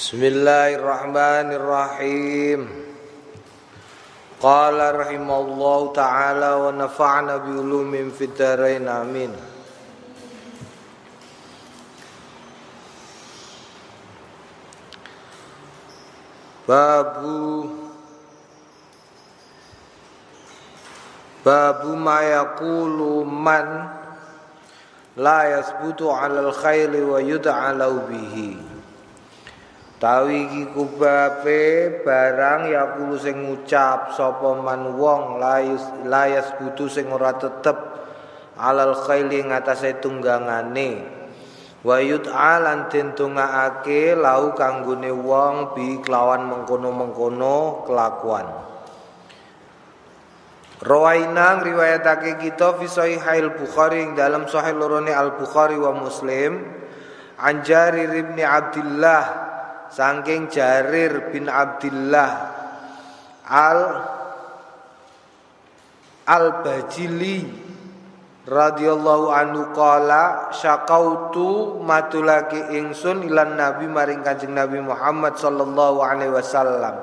[0.00, 2.72] Bismillahirrahmanirrahim.
[4.40, 9.28] Qala rahimallahu ta'ala wa nafa'na bi ulumin fid dharain amin.
[16.64, 17.68] Babu
[21.44, 24.00] Babu ma yaqulu man
[25.20, 27.76] la yasbutu 'alal khairi wa yud'a
[28.08, 28.69] bihi
[30.00, 37.12] Tawi iki kubabe barang ya kulo sing ngucap sapa man wong layus layas butuh sing
[37.12, 37.76] ora tetep.
[38.56, 41.04] Alal khaili ngatasé tunggangane.
[41.84, 48.48] Wa yut'alan tentungake lau kanggone wong bi kelawan mengkono-mengkono kelakuan.
[50.80, 56.56] Rawaina riwayatake kita fi sahih Bukhari ing dalam sahih lorone Al Bukhari wa Muslim.
[57.36, 59.49] Anjari ibn Abdullah
[59.90, 62.30] saking Jarir bin Abdullah
[63.50, 63.80] al
[66.30, 67.42] al Bajili
[68.46, 76.94] radhiyallahu anhu qala syaqautu matulaki ingsun ilan nabi maring Kanjeng Nabi Muhammad sallallahu alaihi wasallam.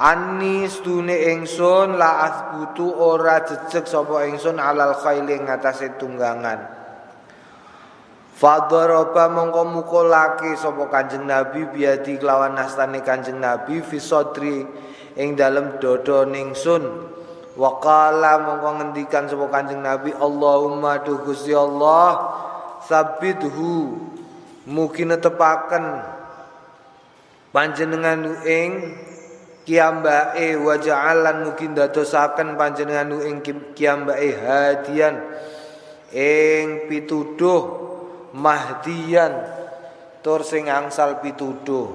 [0.00, 6.79] Ani stune ingsun la asbutu ora jejeg sapa ingsun alal khaili ngatasé tunggangan
[8.40, 14.64] Fadharaba mongko mukulake sapa Kanjeng Nabi biadi kelawan nastane Kanjeng Nabi fi sadri
[15.12, 17.04] ing dalem dada ningsun.
[17.52, 22.32] Wa qala mongko ngendikan sapa Kanjeng Nabi Allahumma tu Gusti Allah
[22.88, 24.00] sabithu
[24.64, 26.00] mugi netepaken
[27.52, 28.96] panjenengan ing
[29.68, 33.44] kiambake wa ja'alan mugi ndadosaken panjenengan ing
[33.76, 35.28] kiambake hadian
[36.16, 37.89] ing pituduh
[38.36, 39.58] mahdiyan.
[40.20, 41.88] Tur sing angsal pituduh.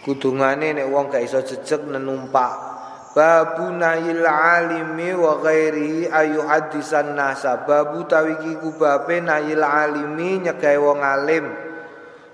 [0.00, 2.78] Kudungane nek wong gak iso jejeg nenumpak.
[3.16, 7.64] Babu nahil alimi wa ghairi ayu hadisan nasa.
[7.64, 11.48] Babu tawiki kubabe nahil alimi nyegai wong alim.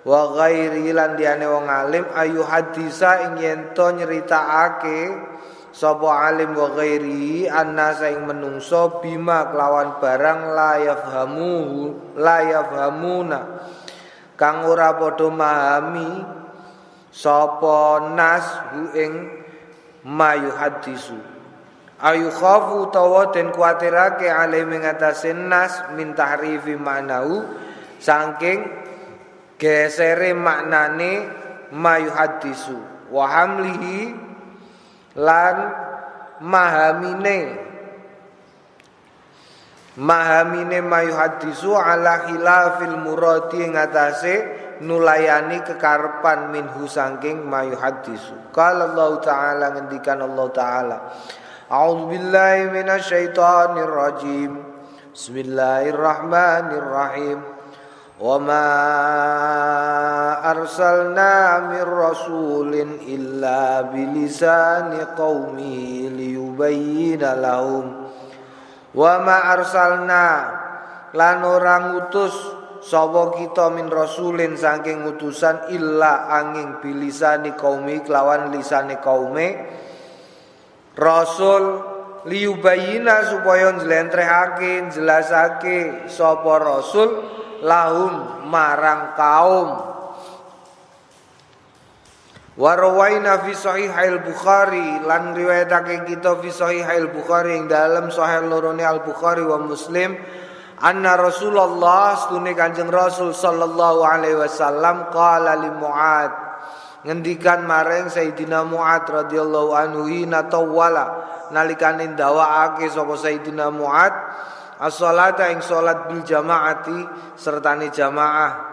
[0.02, 5.31] Wa ghairi lan diane wong alim ayu hadisa ing yen to nyeritakake
[5.72, 11.56] sapa alim wa ghairi anna saing menungso bima kelawan barang la yafhamu
[12.20, 13.40] la yafhamuna.
[14.36, 16.22] Kang ora padha mahami
[17.12, 19.12] sapa nas hu ing
[20.02, 21.14] mayu hadisu
[22.02, 27.46] ayu khafu tawa den kuatirake alim ing atase nas min tahrifi ma'nahu
[28.02, 28.66] saking
[29.60, 31.30] gesere maknane
[31.70, 32.74] mayu hadisu
[33.14, 34.16] wa hamlihi
[35.18, 35.56] lan
[36.40, 37.68] mahamine.
[39.92, 44.34] Mahamine mayu hadisu ala khilafil muradi ngatasé
[44.80, 51.12] nulayani kekarepan minhu sangking mayu hadisu qala Allah taala ngendikan Allah taala.
[51.68, 54.64] A'udzu billahi minasyaitonir rajim
[55.12, 57.51] Bismillahirrahmanirrahim
[58.21, 58.69] وما
[60.51, 62.73] أرسلنا من رسول
[63.07, 65.77] إلا بلسان قومه
[66.17, 67.85] ليبين لهم
[68.95, 70.25] وما أرسلنا
[71.15, 72.35] lan ora ngutus
[72.83, 79.55] sapa kita min rasulin saking utusan illa angin bilisani kaumi kelawan lisane kaume
[80.99, 81.90] rasul
[82.26, 87.08] liyubayina supaya njlentrehake jelasake sapa rasul
[87.62, 89.68] lahum marang kaum.
[92.52, 99.40] Warwaina fi sahih al-Bukhari lan riwayatake kita fi sahih al-Bukhari ing dalam sahih lorone al-Bukhari
[99.40, 100.12] wa Muslim
[100.84, 106.41] anna Rasulullah stune Kanjeng Rasul sallallahu alaihi wasallam qala li Muad
[107.02, 111.06] ngendikan maring Sayyidina Muad radhiyallahu anhu ina tawala
[111.50, 114.14] nalikane ndawaake sapa Sayyidina Muad
[114.82, 117.06] as-salata ing salat bil jamaati
[117.38, 118.70] sertane jamaah.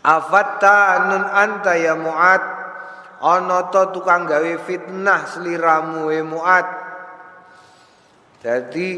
[0.00, 2.40] Afatta nun anta ya muat
[3.20, 6.64] ana tukang gawe fitnah sliramu e muat
[8.40, 8.88] jadi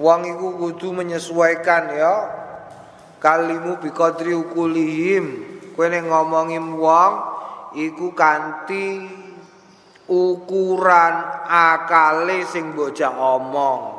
[0.00, 2.14] wong iku kudu menyesuaikan ya.
[3.16, 7.12] Kalimu bi qadri ukulihim kowe nek ngomongi wong
[7.76, 9.04] iku kanthi
[10.08, 11.14] ukuran
[11.44, 13.96] akale sing mbok omong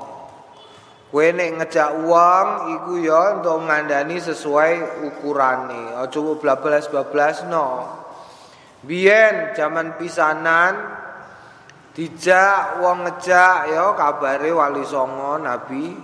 [1.08, 5.96] Kowe nek ngejak uang iku ya untuk ngandani sesuai ukurane.
[5.96, 7.88] Aja bablas-bablas no.
[8.84, 10.76] Biyen zaman pisanan
[11.96, 15.96] dijak wong ngejak ya kabare Wali Songo Nabi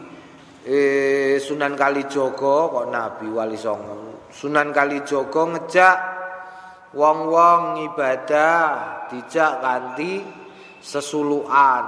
[0.63, 4.12] eh Sunan Kalijaga kok Nabi Wali Songo.
[4.33, 5.97] Sunan Kalijaga ngejak
[6.97, 8.57] wong-wong ibadah
[9.13, 10.25] dijak ganti
[10.81, 11.85] sesuluan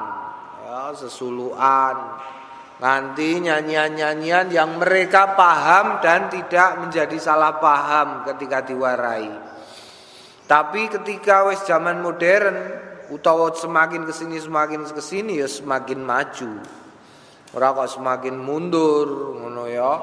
[0.62, 2.22] ya sesuluan
[2.76, 9.32] Nanti nyanyian-nyanyian yang mereka paham dan tidak menjadi salah paham ketika diwarai.
[10.44, 12.52] Tapi ketika wes zaman modern
[13.16, 16.52] utawa semakin ke sini semakin ke sini ya semakin maju.
[17.56, 19.94] Ora kok semakin mundur ngono ya.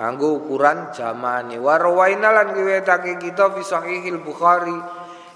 [0.00, 1.60] Nganggo ukuran zamane.
[1.60, 4.72] Wa rawaina lan kiwetake kita fi sahihil Bukhari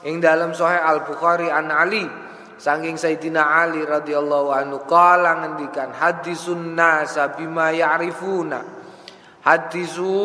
[0.08, 2.24] ing dalam sahih Al Bukhari an Ali
[2.54, 8.62] Saking Sayyidina Ali radhiyallahu anhu kala ngendikan hadisun nasa bima ya'rifuna.
[9.44, 10.16] Hadisu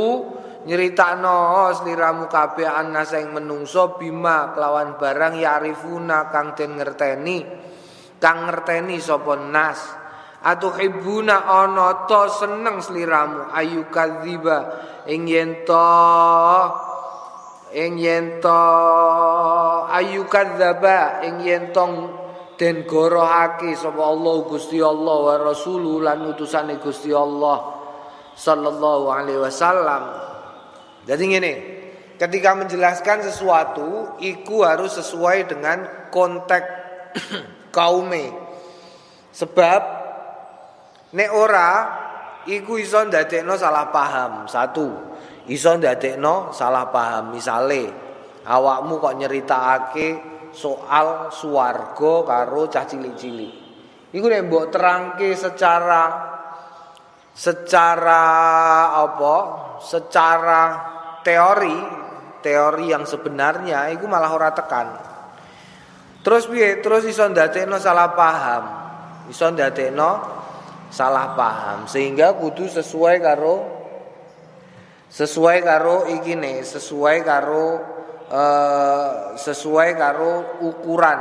[0.63, 7.43] nyeritakno sliramu kabeh annasa ing menungso bima kelawan barang ya'rifuna kang den ngerteni.
[8.21, 9.79] Kang ngerteni sapa nas.
[10.39, 14.71] Atuhibuna ana to seneng sliramu ayu kadziba
[15.03, 15.51] ing yen
[17.75, 18.39] ing yen
[19.91, 21.75] ayu kadzaba ing yen
[22.59, 27.79] den gorohake sapa Allah Gusti Allah wa Rasulullah lan utusane Gusti Allah
[28.35, 30.03] sallallahu alaihi wasallam.
[31.07, 31.53] Jadi ngene,
[32.19, 36.67] ketika menjelaskan sesuatu iku harus sesuai dengan konteks
[37.75, 38.47] kaume.
[39.31, 39.98] Sebab
[41.13, 41.69] nek ora
[42.45, 44.45] iku iso ndadekno salah paham.
[44.49, 44.87] Satu,
[45.49, 47.33] iso ndadekno salah paham.
[47.33, 47.89] Misale
[48.45, 50.07] awakmu kok nyeritakake
[50.53, 53.53] soal swarga karo cah cilik-cilik.
[54.09, 56.03] Iku nek mbok terangke secara
[57.33, 58.23] secara
[58.97, 59.35] apa?
[59.79, 60.61] Secara
[61.23, 61.77] teori,
[62.41, 64.87] teori yang sebenarnya iku malah ora tekan.
[66.19, 66.83] Terus piye?
[66.83, 68.63] Terus iso ndadekno salah paham.
[69.29, 70.38] Iso ndadekno
[70.89, 71.85] salah paham.
[71.85, 73.55] Sehingga kudu sesuai karo
[75.09, 77.97] sesuai karo iki nih, sesuai karo
[78.29, 81.19] Eh, sesuai karo ukuran.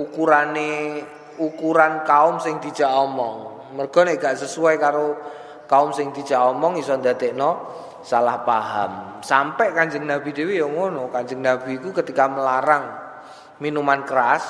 [0.00, 1.04] Ukurane
[1.36, 3.68] ukuran kaum sing dijak omong.
[3.76, 5.12] Mergo nek gak sesuai karo
[5.68, 7.68] kaum sing dijak omong iso ndadekno
[8.00, 9.20] salah paham.
[9.20, 11.12] Sampai kanjeng Nabi Dewi yang ngono.
[11.12, 12.96] Kanjeng Nabi itu ketika melarang
[13.60, 14.44] minuman keras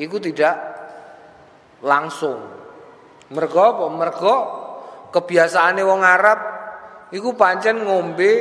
[0.00, 0.56] itu tidak
[1.84, 2.40] langsung
[3.28, 4.36] mergo apa mergo
[5.12, 6.38] kebiasaane wong Arab
[7.12, 8.32] iku pancen ngombe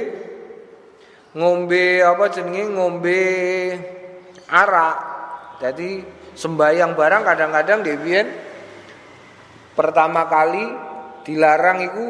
[1.37, 3.21] ngombe apa jenenge ngombe
[4.49, 4.97] arak.
[5.61, 6.01] Jadi
[6.37, 8.27] sembayang barang kadang-kadang Dewian
[9.73, 10.65] pertama kali
[11.25, 12.05] dilarang itu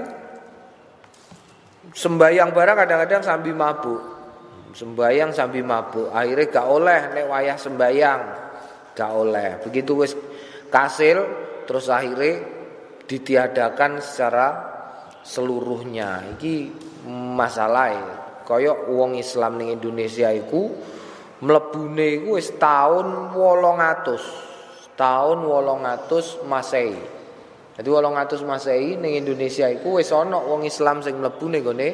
[1.91, 4.01] sembayang barang kadang-kadang sambil mabuk.
[4.75, 6.11] Sembayang sambil mabuk.
[6.11, 8.21] Akhirnya gak oleh nek wayah sembayang.
[8.93, 9.49] Gak oleh.
[9.63, 10.13] Begitu wis
[10.71, 11.23] kasil
[11.67, 12.56] terus akhirnya
[13.07, 14.47] ditiadakan secara
[15.23, 16.37] seluruhnya.
[16.37, 16.55] Iki
[17.07, 18.07] masalah ya.
[18.47, 20.71] kaya wong Islam ning Indonesia iku
[21.43, 26.99] mlebune iku wis taun 800 taun 800 Masehi.
[27.75, 31.89] Jadi 800 Masehi ning Indonesia iku wis ana wong Islam sing mlebu ning gone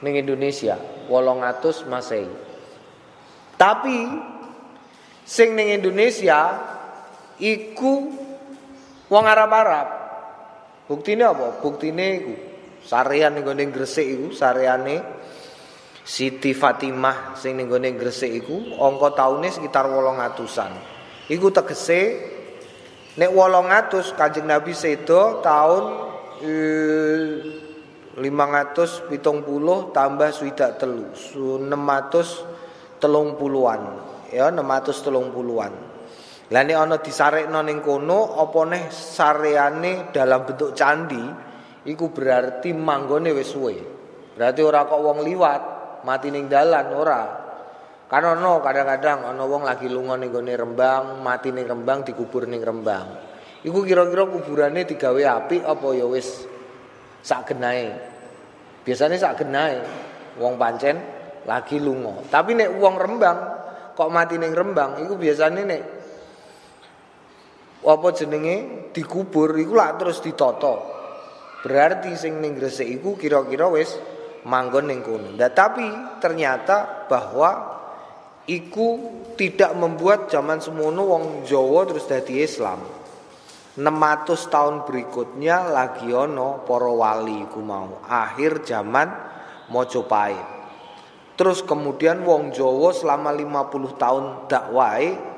[0.00, 0.80] ning Indonesia.
[1.12, 2.32] 800 Masehi.
[3.60, 3.98] Tapi
[5.28, 6.56] sing ning Indonesia
[7.36, 8.08] iku
[9.12, 9.99] wong Arab-Arab
[10.90, 11.62] Buktine apa?
[11.62, 12.34] Buktine iku
[12.82, 15.22] sarean ning gone Gresik iku sareane
[16.02, 20.72] Siti Fatimah sing ning gone Gresik iku angka taune sekitar 800-an.
[21.30, 22.00] Iku tegese
[23.14, 25.84] nek 800 Kanjeng Nabi sedo tahun
[26.42, 27.38] eh,
[28.18, 32.98] 570 tambah swidak telu 630
[33.70, 33.82] an
[34.34, 35.14] ya 630
[35.62, 35.72] an
[36.50, 41.22] lah nek ana disarekno ning kono apa neh sareane dalam bentuk candi
[41.86, 43.76] iku berarti manggone wis suwe
[44.34, 47.22] berarti ora kok wong liwat mati ning dalan ora.
[48.10, 52.58] Kan ono kadang-kadang ono wong lagi lunga ning gone Rembang, mati ning Rembang dikubur ning
[52.58, 53.06] Rembang.
[53.62, 56.48] Iku kira-kira kuburane digawe api apa ya wis
[57.22, 57.92] sak genahe.
[58.82, 59.84] Biasane sak genahe
[60.40, 60.96] wong pancen
[61.46, 62.26] lagi lunga.
[62.26, 63.38] Tapi nek wong Rembang
[63.94, 65.82] kok mati ning Rembang iku biasane nek
[67.80, 70.74] apa jenenge dikubur iku lak terus ditoto.
[71.60, 73.96] Berarti sing ning Gresik iku kira-kira wis
[74.48, 75.36] manggon ning kono.
[75.36, 75.84] Nah, tapi
[76.20, 77.80] ternyata bahwa
[78.48, 78.88] iku
[79.36, 82.80] tidak membuat zaman semono wong Jawa terus dadi Islam.
[83.76, 89.08] 600 tahun berikutnya lagi ono para wali iku mau akhir zaman
[89.70, 90.58] Mojopahit.
[91.38, 95.29] Terus kemudian wong Jawa selama 50 tahun dakwai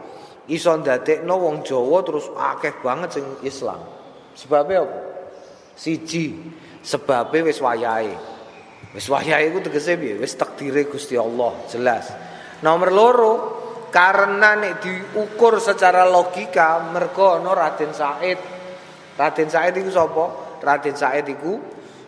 [0.51, 3.79] iso ndadekno wong Jawa terus akeh banget sing Islam.
[4.33, 4.99] Sebabnya apa?
[5.77, 6.35] Siji,
[6.83, 8.15] sebabnya wis wayahe.
[8.93, 10.21] Wis wahya iku tegese piye?
[10.21, 12.13] Wis takdire Gusti Allah, jelas.
[12.61, 13.33] Nomor loro,
[13.89, 18.41] karena nek diukur secara logika mergo ana Raden Said.
[19.17, 20.25] Raden Said iku sapa?
[20.61, 21.61] Raden Said iku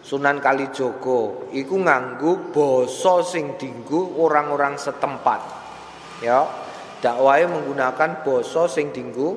[0.05, 5.41] Sunan Kalijogo iku nganggo basa sing dinggo orang-orang setempat.
[6.21, 6.45] Ya,
[7.05, 9.37] dakwahe menggunakan basa sing dinggo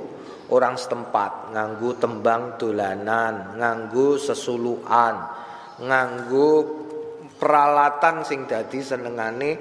[0.56, 5.20] orang setempat, nganggo tembang dolanan, nganggo sesuluan,
[5.84, 6.50] nganggo
[7.36, 9.52] peralatan sing dadi senengane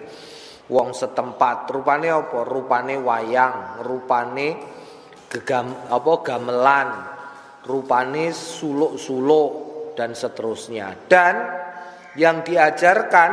[0.70, 1.66] wong setempat.
[1.66, 2.46] Rupane apa?
[2.46, 4.48] Rupane wayang, rupane
[5.26, 6.88] gegam apa gamelan,
[7.66, 9.50] rupane suluk-suluk
[9.98, 10.94] dan seterusnya.
[11.10, 11.34] Dan
[12.14, 13.30] yang diajarkan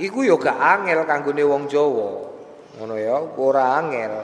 [0.00, 2.31] iku yo gak angel kanggone wong Jawa.
[2.78, 4.14] Ngono ya, ora angel.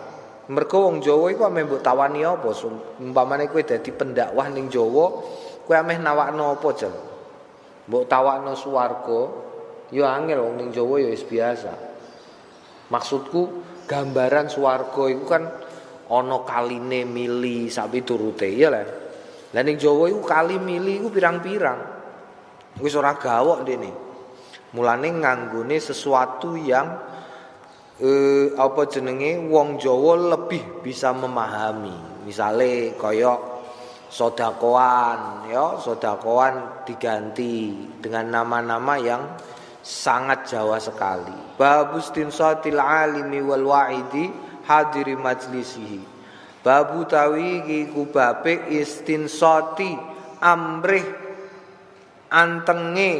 [0.48, 2.48] Mergo wong Jawa iku ame mbok tawani apa?
[3.04, 5.06] Umpamane kowe dadi pendakwah ning Jawa,
[5.68, 6.96] kowe ameh nawakno apa, Jeng?
[7.84, 9.20] Mbok tawakno swarga,
[9.92, 11.72] yo angel wong ning Jawa yo wis biasa.
[12.88, 13.40] Maksudku
[13.84, 15.44] gambaran swarga iku kan
[16.08, 18.88] ana kaline mili sapi turute, ya lah.
[19.52, 21.80] Lah ning Jawa iku kali mili iku pirang-pirang.
[22.80, 23.92] Wis ora gawok dene.
[24.72, 27.07] Mulane nganggone sesuatu yang
[28.02, 32.24] eh, apa jenenge wong Jawa lebih bisa memahami.
[32.26, 33.34] Misale kaya
[34.08, 39.22] sodakoan ya, sodakoan diganti dengan nama-nama yang
[39.82, 41.56] sangat Jawa sekali.
[41.56, 44.30] Babus tinsatil alimi wal wa'idi
[44.68, 46.20] hadiri majlisihi.
[46.60, 49.96] Babu tawi iki kubape istinsoti
[50.42, 51.06] amrih
[52.28, 53.12] antenge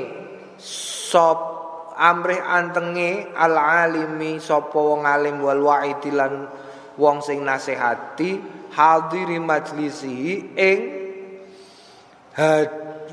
[0.60, 1.57] sop
[1.98, 6.46] amrih antenge al alimi sapa wong alim wal waidi lan
[6.94, 8.38] wong sing nasihati
[8.78, 10.80] hadiri majlisi ing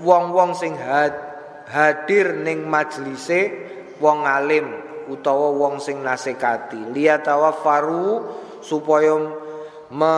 [0.06, 1.14] wong-wong sing had,
[1.66, 3.50] hadir ning majlise
[3.98, 4.70] wong alim
[5.10, 8.22] utawa wong sing nasihati liyatawa faru
[8.62, 9.18] supaya
[9.90, 10.18] me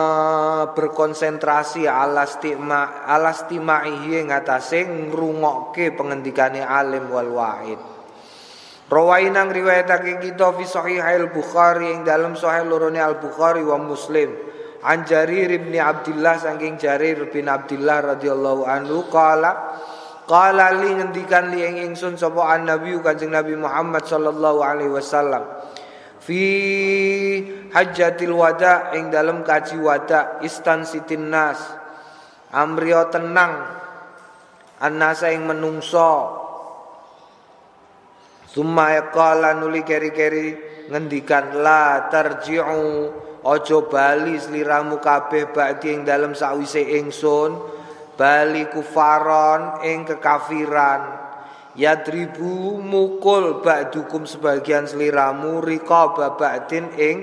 [0.72, 7.80] berkonsentrasi alastima alastimaihi ing atase ngrungokke pengendikane alim wal wahid
[8.88, 14.32] Rawaina ngriwayatake kita fi sahih al Bukhari ing dalam sahih lorone Al Bukhari wa Muslim.
[14.80, 19.76] An Jarir bin Abdullah saking Jarir bin Abdullah radhiyallahu anhu qala
[20.24, 25.44] qala li ngendikan li ing ingsun sapa an Nabi Kanjeng Nabi Muhammad sallallahu alaihi wasallam.
[26.24, 26.42] Fi
[27.68, 31.60] hajjatil wada ing dalam kaji wada istansitin nas.
[32.56, 33.68] Amrio tenang.
[34.80, 36.47] Annasa ing menungso
[38.48, 40.56] summa yaqala nuli keri-keri
[40.88, 42.88] ngendikan la tarji'u
[43.44, 47.54] ojo bali sliramu kabeh ba'di ing dalam sawise ingsun
[48.16, 51.28] bali kufaron ing kekafiran
[51.78, 57.16] Yadribu mukul ba'dukum sebagian seliramu rika babadin ing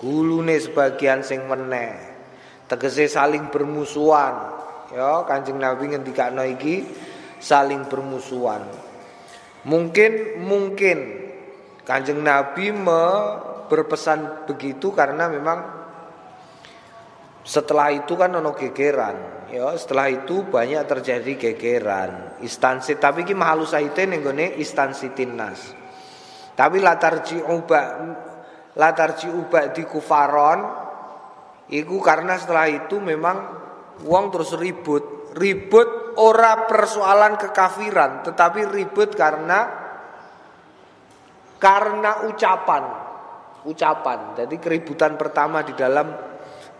[0.00, 1.92] gulune sebagian sing meneh.
[2.72, 4.32] Tegese saling bermusuhan.
[4.96, 6.88] Ya, Kanjeng Nabi ngendikakno iki
[7.36, 8.64] saling bermusuhan.
[9.62, 10.98] Mungkin mungkin
[11.82, 13.04] Kanjeng Nabi me
[13.70, 15.82] berpesan begitu karena memang
[17.42, 23.68] setelah itu kan ono gegeran Ya, setelah itu banyak terjadi gegeran, instansi tapi ki mahalu
[23.68, 25.76] saite ning gone instansi tinas.
[26.56, 27.20] Tapi latar
[27.52, 27.80] uba
[28.72, 30.64] latar uba di kufaron
[31.68, 33.36] iku karena setelah itu memang
[34.08, 35.36] uang terus ribut.
[35.36, 35.88] Ribut
[36.18, 39.68] ora persoalan kekafiran, tetapi ribut karena
[41.56, 42.84] karena ucapan.
[43.62, 44.34] Ucapan.
[44.34, 46.10] Jadi keributan pertama di dalam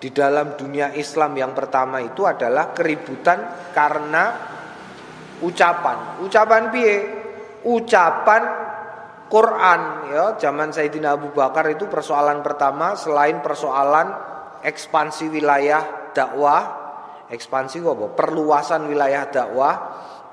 [0.03, 4.25] di dalam dunia Islam yang pertama itu adalah keributan karena
[5.47, 6.19] ucapan.
[6.27, 6.97] Ucapan piye?
[7.63, 8.43] Ucapan
[9.31, 14.11] Quran ya, zaman Sayyidina Abu Bakar itu persoalan pertama selain persoalan
[14.61, 16.82] ekspansi wilayah dakwah,
[17.33, 18.07] ekspansi apa?
[18.13, 19.75] Perluasan wilayah dakwah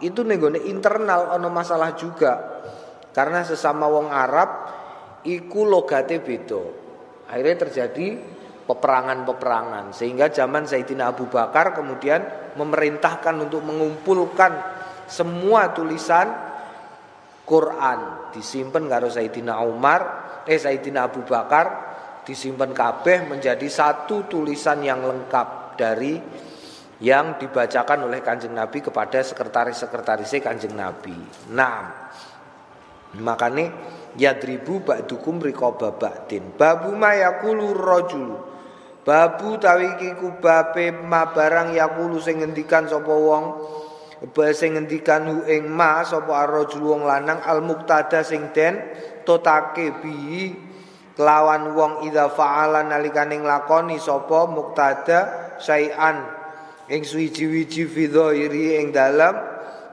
[0.03, 2.61] itu nenggone internal ono masalah juga.
[3.15, 4.49] Karena sesama wong Arab
[5.23, 6.61] iku logate beda.
[7.31, 8.07] Akhirnya terjadi
[8.69, 14.53] peperangan-peperangan sehingga zaman Sayyidina Abu Bakar kemudian memerintahkan untuk mengumpulkan
[15.09, 16.29] semua tulisan
[17.49, 20.01] Quran disimpan karo Sayyidina Umar
[20.45, 21.89] eh Sayyidina Abu Bakar
[22.21, 26.21] disimpan kabeh menjadi satu tulisan yang lengkap dari
[26.99, 31.15] yang dibacakan oleh Kanjeng Nabi kepada sekretaris-sekretaris Kanjeng Nabi.
[31.55, 32.11] Nah,
[33.19, 33.71] makanya
[34.19, 36.55] yadribu ba'dukum riqaba ba'din.
[36.59, 38.49] Babu ma yaqulu rajul
[39.09, 43.43] Babu tawi iki kubabe ma barang yakulu sing ngendikan sapa wong
[44.35, 48.75] Bahasa ngendikan hu ing ma sapa arrajul wong lanang al muktada sing den
[49.23, 50.51] totake bi
[51.15, 55.19] kelawan wong idza fa'ala nalikane nglakoni sapa muktada
[55.63, 56.38] syai'an
[56.89, 58.09] ing suwiji-wiji fi
[58.81, 59.35] ing dalam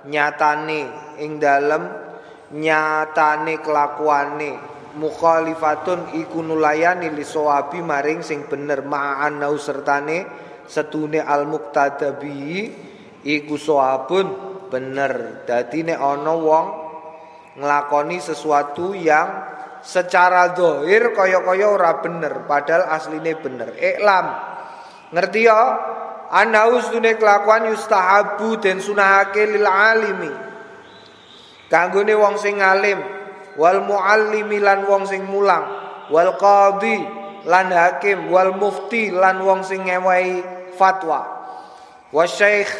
[0.08, 0.82] nyatane
[1.20, 1.82] ing dalam
[2.56, 4.74] nyatane kelakuane.
[4.96, 8.80] Mukhalifatun iku nulayani li sawabi maring sing bener.
[8.80, 10.24] Ma'an sertane
[10.64, 12.64] setune al muktada bi
[13.20, 14.26] iku soabun
[14.72, 15.44] bener.
[15.44, 16.66] Dadi nek ana wong
[17.60, 19.28] nglakoni sesuatu yang
[19.84, 23.76] secara dohir kaya-kaya ora bener padahal asline bener.
[23.76, 24.26] Iklam.
[25.12, 25.60] Ngerti ya
[26.30, 30.32] ana usdune kelakuan yustahabu den sunahake lil alimi.
[31.66, 33.02] Kanggone wong sing alim
[33.58, 35.66] wal muallimi lan wong sing mulang
[36.12, 37.02] wal qadhi
[37.46, 40.42] lan hakim wal mufti lan wong sing ngewahi
[40.78, 41.26] fatwa.
[42.14, 42.70] Wasyekh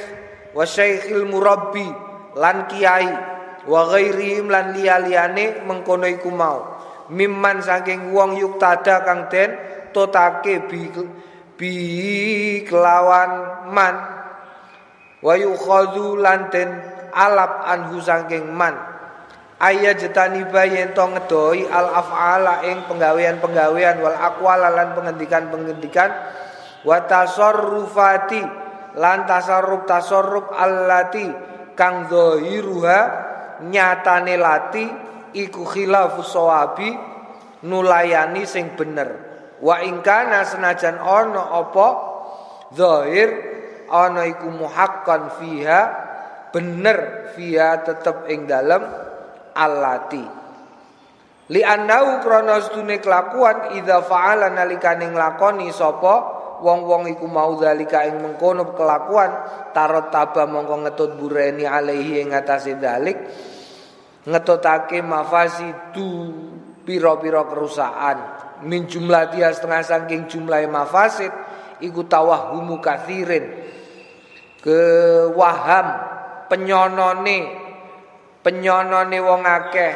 [0.54, 1.86] wa syaikhil murabbi
[2.38, 3.10] lan kiai
[3.66, 6.78] wa ghairihim lan liya-liyane mengkono iku mau.
[7.10, 9.54] Mimman saking wong yuktada kang den
[9.90, 10.90] totake bi,
[11.56, 13.96] bi kelawan man.
[15.24, 16.70] Wa yukhadhu lan den
[17.10, 18.76] alap anhu saking man.
[19.56, 26.12] Ayya jetani bayen to ngedoi al af'ala ing penggawean-penggawean wal aqwala lan pengendikan-pengendikan.
[26.84, 28.44] Wa tasarrufati
[29.00, 31.24] lan tasarruf tasarruf allati
[31.72, 32.98] kang zahiruha
[33.64, 34.84] nyatane lati
[35.36, 36.92] iku khilafus sawabi
[37.64, 39.25] nulayani sing bener
[39.66, 41.88] wa ingkana senajan ana apa
[42.70, 43.28] zahir
[43.90, 45.80] ana iku muhaqqan fiha
[46.54, 48.86] bener fiha tetep ing dalem
[49.58, 50.24] allati.
[51.50, 52.58] Li annau krana
[52.98, 56.14] kelakuan idza fa'ala nalikane nglakoni sapa
[56.58, 59.30] wong-wong iku mau zalika ing mengkono kelakuan
[59.70, 63.18] tarot taba mongko ngetut bureni alaihi ing atase dalik
[64.26, 66.10] ngetutake mafasidu
[66.82, 71.32] pira-pira kerusakan min jumlah dia setengah saking jumlah mafasid
[71.82, 73.68] iku tawahumu kathirin.
[74.64, 75.88] Kewaham
[76.48, 77.38] penyonone
[78.40, 79.94] penyonone wong akeh.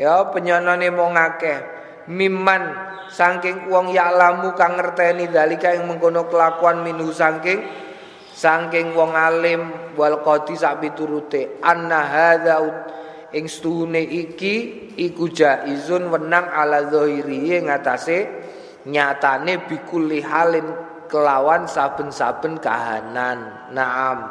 [0.00, 1.58] Ya penyonone wong akeh.
[2.04, 2.68] Miman
[3.08, 7.64] saking wong ya'lamu kang ngerteni dalika ing mengkono kelakuan minhu saking
[8.34, 11.62] saking wong alim wal qadi sak piturute.
[11.64, 12.60] Anna hadza
[13.34, 14.54] ing stune iki
[14.94, 18.30] iku jaizun wenang ala zahiri ing atase
[18.86, 20.64] nyatane bikulli halin
[21.10, 23.70] kelawan saben-saben kahanan.
[23.74, 24.30] Naam.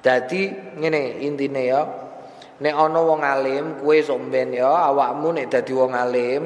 [0.00, 1.82] Dadi ngene intine ya.
[2.60, 6.44] Nek ana wong alim kuwe somben ya awakmu nek dadi wong alim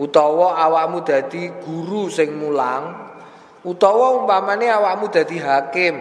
[0.00, 3.12] utawa awakmu dadi guru sing mulang
[3.60, 5.94] utawa umpamane awakmu dadi hakim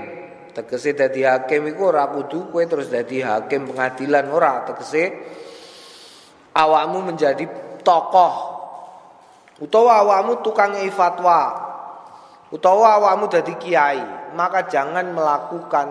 [0.52, 4.64] tegese dadi hakim iku ora kudu kowe terus dadi hakim pengadilan ora.
[4.68, 5.04] Tegese
[6.56, 7.44] awakmu menjadi
[7.82, 8.36] tokoh.
[9.62, 11.70] Utawa awakmu tukang fatwa.
[12.52, 15.88] Utawa awakmu dadi kiai maka jangan melakukan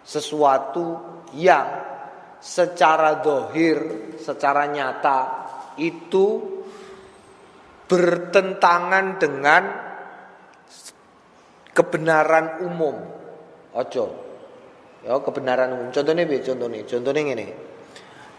[0.00, 0.96] sesuatu
[1.36, 1.68] yang
[2.40, 5.18] secara dohir secara nyata
[5.76, 6.40] itu
[7.84, 9.62] bertentangan dengan
[11.74, 13.19] kebenaran umum.
[13.74, 14.04] Ojo.
[15.00, 15.88] Ya kebenaran umum.
[15.94, 16.84] Contohnya piye contohnya?
[16.84, 17.46] Contohnya ngene.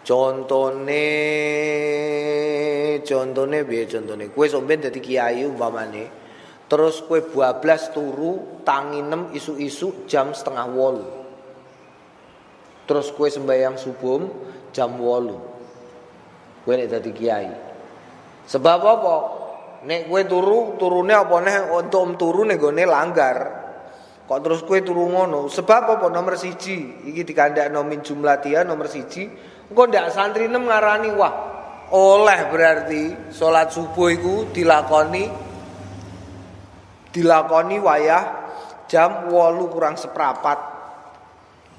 [0.01, 1.05] Contone
[3.05, 4.23] contone piye contone?
[4.29, 6.03] Kowe sampean dadi kiai umpamane.
[6.69, 11.07] Terus kue bablas turu tangi nem isu-isu jam setengah wolu.
[12.87, 14.21] Terus kue sembahyang subuh
[14.71, 15.37] jam wolu.
[16.63, 17.51] Kue nek dadi kiai.
[18.47, 19.15] Sebab apa?
[19.81, 23.60] Nek kowe turu, turune apa neh untuk turu nek gone langgar.
[24.29, 25.51] Kok terus kowe turu ngono?
[25.51, 29.27] Sebab apa nomor siji iki dikandakno min jumlatia nomor siji.
[29.71, 31.33] Engko ndak santri nem ngarani wah.
[31.91, 35.27] Oleh berarti salat subuh iku dilakoni
[37.11, 38.23] dilakoni wayah
[38.87, 40.59] jam 8 kurang seprapat.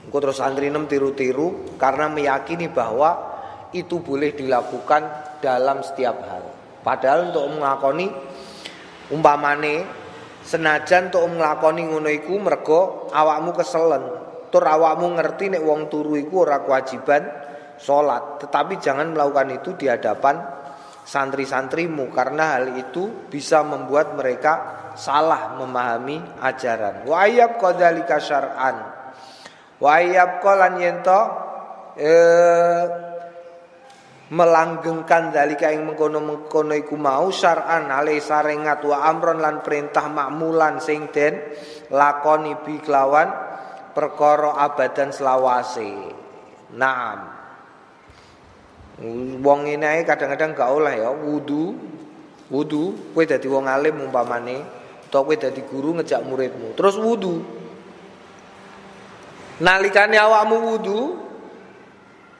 [0.04, 3.32] Engko terus santri nem tiru-tiru karena meyakini bahwa
[3.72, 5.02] itu boleh dilakukan
[5.40, 6.44] dalam setiap hal.
[6.84, 8.06] Padahal untuk nglakoni
[9.14, 10.01] umpamane
[10.42, 14.04] senajan untuk nglakoni ngono iku mergo awakmu keselen.
[14.52, 17.24] Tur awakmu ngerti nek wong turu iku ora kewajiban
[17.80, 20.38] salat, tetapi jangan melakukan itu di hadapan
[21.02, 24.52] santri-santrimu karena hal itu bisa membuat mereka
[24.94, 27.08] salah memahami ajaran.
[27.08, 28.76] Wa ayyab qadzalika syar'an.
[29.80, 31.20] Wa ayyab qalan yento
[31.96, 33.11] eh
[34.32, 41.12] melanggengkan dalika ing mengkono-mengkono iku mau syar'an ale sarengat wa amron lan perintah makmulan sing
[41.12, 41.36] den
[41.92, 43.28] lakoni bi kelawan
[43.92, 45.92] perkara abadan selawase.
[46.72, 47.18] Naam.
[49.44, 51.92] Wong ini kadang-kadang gak oleh ya wudu.
[52.52, 54.60] Wudu, kowe dadi wong alim umpamane,
[55.08, 57.40] utawa kowe dadi guru ngejak muridmu, terus wudu.
[59.64, 60.98] Nalikane awakmu wudu,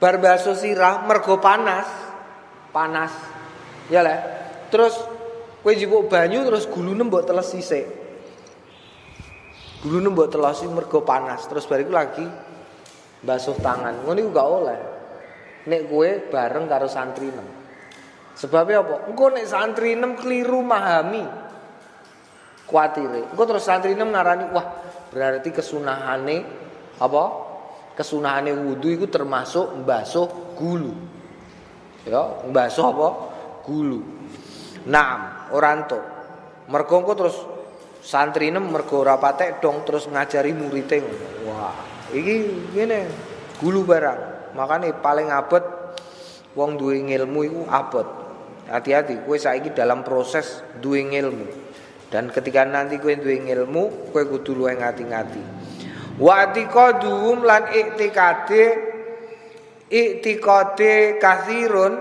[0.03, 1.87] bar baso sirah mergo panas.
[2.75, 3.15] Panas.
[3.87, 4.19] Ya lah.
[4.67, 4.99] Terus
[5.63, 7.87] kowe jipuk banyu terus gulune mbok teles sisik.
[9.79, 12.27] Gulune mbok telasi mergo panas, terus bariku lagi
[13.23, 14.03] basuh tangan.
[14.03, 14.79] Ngono iku gak oleh.
[15.71, 17.47] Nek kowe bareng karo santri nem.
[18.35, 18.95] Sebabnya apa?
[19.07, 21.23] Engko nek santri nem keliru memahami.
[22.67, 23.31] Kuatire.
[23.31, 24.67] Engko terus santri nem ngarani, wah,
[25.11, 26.37] berarti kesunahane
[26.99, 27.23] apa?
[27.93, 30.93] Kesunahane wudu iku termasuk mbasuh gulu.
[32.09, 33.07] Ya, mbasuh apa?
[33.63, 34.01] Gulu.
[34.89, 36.03] Naam, ora entuk.
[36.67, 37.37] Mergo engko terus
[38.03, 40.99] santri nem mergo ora patek dong terus ngajari muridé
[41.47, 41.75] Wah,
[42.11, 43.07] iki ngene
[43.61, 44.51] gulu barang.
[44.57, 45.63] Makane paling abot
[46.57, 48.07] wong duwe ilmu iku abot.
[48.63, 51.45] Hati-hati, kowe saiki dalam proses duwe ilmu.
[52.07, 55.62] Dan ketika nanti kowe duwe ilmu, kowe kudu luwih ngati-ngati.
[56.21, 58.63] Wa atiqadum lan iktikade
[59.89, 61.93] iktikade kathirun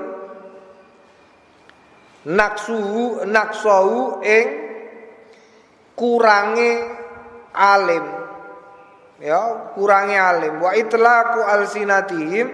[2.28, 4.46] naksuhu naksuhu ing
[5.96, 6.72] kurange
[7.56, 8.06] alim.
[9.22, 10.60] Ya kurange alim.
[10.60, 12.48] Wa itlaqu alsinatihim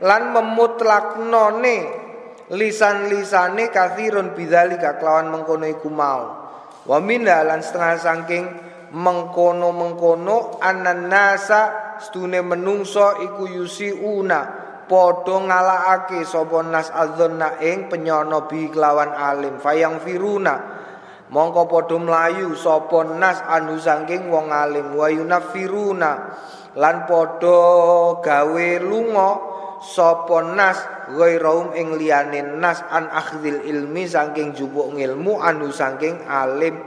[0.00, 1.76] lan memutlaknone
[2.52, 6.40] lisan-lisane kathirun bidzalika kelawan mengkono iku mau.
[6.88, 8.44] Wa minha lan setengah saking
[8.92, 14.40] mengkono-mengkono anan nasa stune menungso iku yusiuna
[14.84, 20.84] padha ngalakake sapa nas adzonna ing penyono bi kelawan alim fayang firuna
[21.32, 26.10] Mongko padha mlayu sapa nas anu saking wong alim wa yunafiruna
[26.76, 27.56] lan padha
[28.20, 29.30] gawe lunga
[29.80, 30.76] sapa nas
[31.16, 36.84] ghairaum ing liyane nas an akhdil ilmi saking jupuk ilmu anu saking alim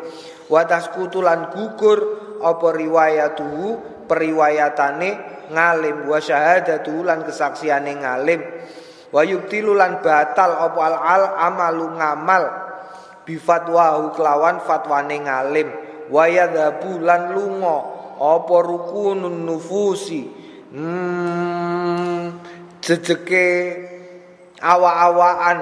[0.49, 1.99] wa taskutulan gugur
[2.41, 3.93] apa riwayatuhu?
[4.05, 5.09] Periwayatane
[5.49, 6.05] ngalim.
[6.05, 8.41] Wa syahadatu lan kesaksiane ngalim.
[9.09, 12.43] Wa yubtilu lan batal apa al, -al amalu ngamal.
[13.25, 15.69] Bifatwahu kelawan fatwane ngalim.
[16.13, 17.77] Wayadhabu lan lunga
[18.21, 20.29] apa rukunun nufusi?
[20.75, 22.35] Hmm,
[22.83, 23.47] jejeke
[24.59, 25.59] awa-awaan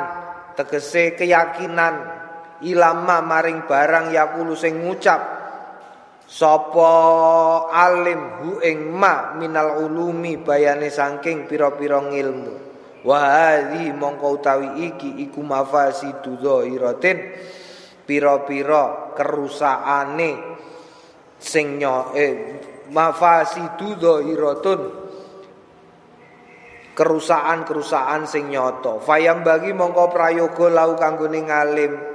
[0.58, 2.23] tegese keyakinan
[2.64, 5.22] ilama maring barang yakulu sing ngucap
[6.24, 6.92] sapa
[7.70, 12.54] alim hu ing ma minal ulumi bayane saking pira-pira ilmu
[13.04, 17.18] wa hadhi mongko utawi iki iku mafasidu dzahiratin
[18.08, 20.32] pira-pira kerusakane
[21.36, 22.34] sing nyo eh
[22.96, 24.82] mafasidu dhahiratun
[26.94, 32.13] kerusakan-kerusakan sing nyoto fayam bagi mongko prayoga lau kanggone ngalim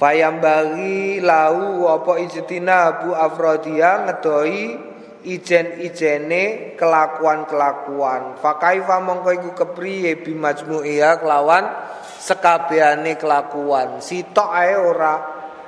[0.00, 4.88] fayam bagi lau apa ijtina bu afrodia ngedoi
[5.20, 8.40] ijen-ijene kelakuan-kelakuan.
[8.40, 11.68] Fakaifa mongko iku kepriye bimajmu'iya kelawan
[12.16, 14.00] sekabehane kelakuan.
[14.00, 15.14] Sitok ae ora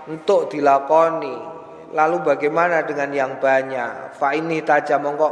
[0.09, 1.53] untuk dilakoni.
[1.93, 4.17] Lalu bagaimana dengan yang banyak?
[4.17, 5.29] Fa ini taja mongko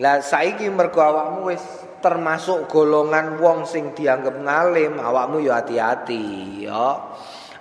[0.00, 1.60] lah saiki mergo awakmu wis
[2.00, 6.24] termasuk golongan wong sing dianggap ngalim, awakmu ya hati-hati
[6.64, 6.96] ya.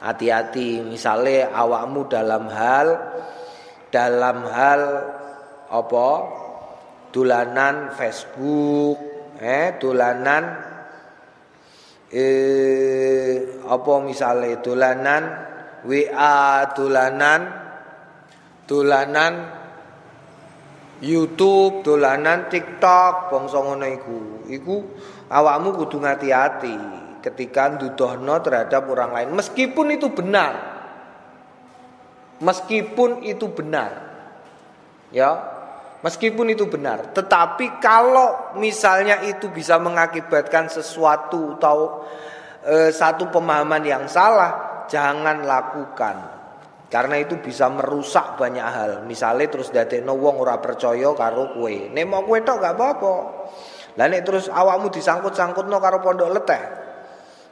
[0.01, 0.81] Hati-hati.
[0.81, 2.97] Misalnya awakmu dalam hal
[3.93, 4.81] dalam hal
[5.69, 6.09] apa?
[7.13, 8.97] Dolanan Facebook
[9.37, 10.43] eh dolanan
[12.09, 14.57] eh apa misalnya?
[14.57, 15.23] Dolanan
[15.85, 17.41] WA dolanan
[18.65, 19.33] dolanan
[21.01, 24.19] YouTube dolanan TikTok bangsa ngono iku.
[24.49, 24.75] Iku
[25.29, 30.53] awakmu kudu ngati-hati ketika ndudohno terhadap orang lain meskipun itu benar
[32.41, 33.91] meskipun itu benar
[35.13, 35.51] ya
[36.01, 42.09] Meskipun itu benar, tetapi kalau misalnya itu bisa mengakibatkan sesuatu atau
[42.65, 46.41] e, satu pemahaman yang salah, jangan lakukan.
[46.89, 48.91] Karena itu bisa merusak banyak hal.
[49.05, 51.93] Misalnya terus dadekno wong ora percaya karo kue.
[51.93, 53.15] Nek mau kue tok gak apa-apa.
[53.95, 56.80] Lah terus awakmu disangkut-sangkutno karo pondok leteh.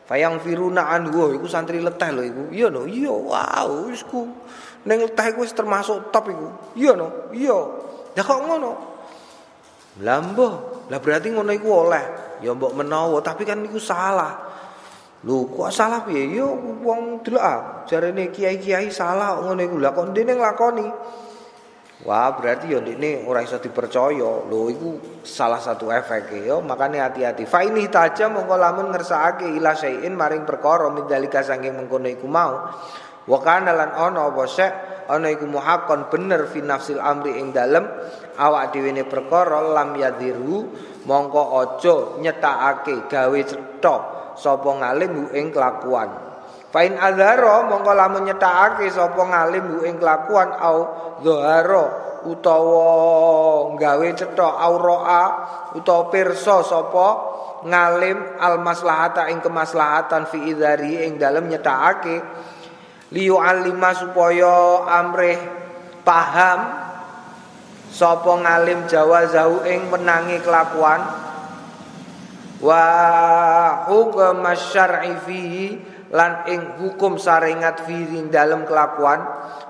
[0.10, 2.44] Fayang firuna anhu iku santri leteh lho iku.
[2.50, 4.26] Iya no, iya wow wis ku.
[4.90, 6.50] Ning leteh iku termasuk top iku.
[6.74, 7.54] Iya no, iya.
[8.18, 8.74] Ya kok ngono?
[10.02, 12.06] Lambo, lah berarti ngono iku oleh.
[12.42, 14.50] Ya mbok menawa, tapi kan iku salah.
[15.30, 16.42] Lho, kok salah piye?
[16.42, 19.78] Yo wong delok ah, jarene kiai-kiai salah ngono iku.
[19.78, 20.88] Lah kok ndene nglakoni.
[22.00, 24.48] Wah, berarti ya ini ora iso dipercaya.
[24.48, 27.44] Lho iku salah satu efek ya, makane hati-hati.
[27.44, 32.72] Fa ini taja mongko lamun ngersakake ila syai'in maring perkara mindalika saking mengkono iku mau.
[33.28, 34.72] Wa kana lan ana apa sek
[35.12, 37.84] ana iku muhaqqan bener fi nafsil amri ing dalem
[38.40, 40.72] awak dhewe ne perkara lam yadhiru
[41.04, 43.96] mongko aja nyetakake gawe cetha
[44.40, 46.29] sapa ngalim ing kelakuan.
[46.70, 50.78] Fain adharo mongko lamun nyetakake sapa ngalim ing kelakuan au
[51.26, 51.86] dhahara
[52.30, 55.26] utawa gawe cetha auraa
[55.74, 57.08] utawa pirsa sapa
[57.66, 62.22] ngalim al maslahata ing kemaslahatan fi idari ing dalem nyetakake.
[63.10, 65.42] Liyu alima supaya amrih
[66.06, 66.70] paham
[67.90, 71.02] sapa ngalim jawa zau ing menangi kelakuan.
[72.62, 72.84] Wa
[73.90, 75.68] hukum syar'i fihi
[76.10, 79.22] lan ing hukum saringat firin dalam kelakuan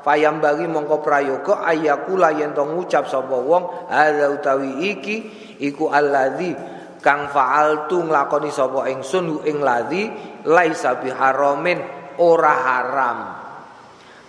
[0.03, 5.15] fayam bagi mongko prayoga ayakula yen to ngucap sapa wong hadza utawi iki
[5.59, 6.55] iku alladzi
[7.03, 10.07] kang fa'altu nglakoni sapa ingsun ing ladzi
[10.47, 11.79] laisa biharamin
[12.19, 13.19] ora haram.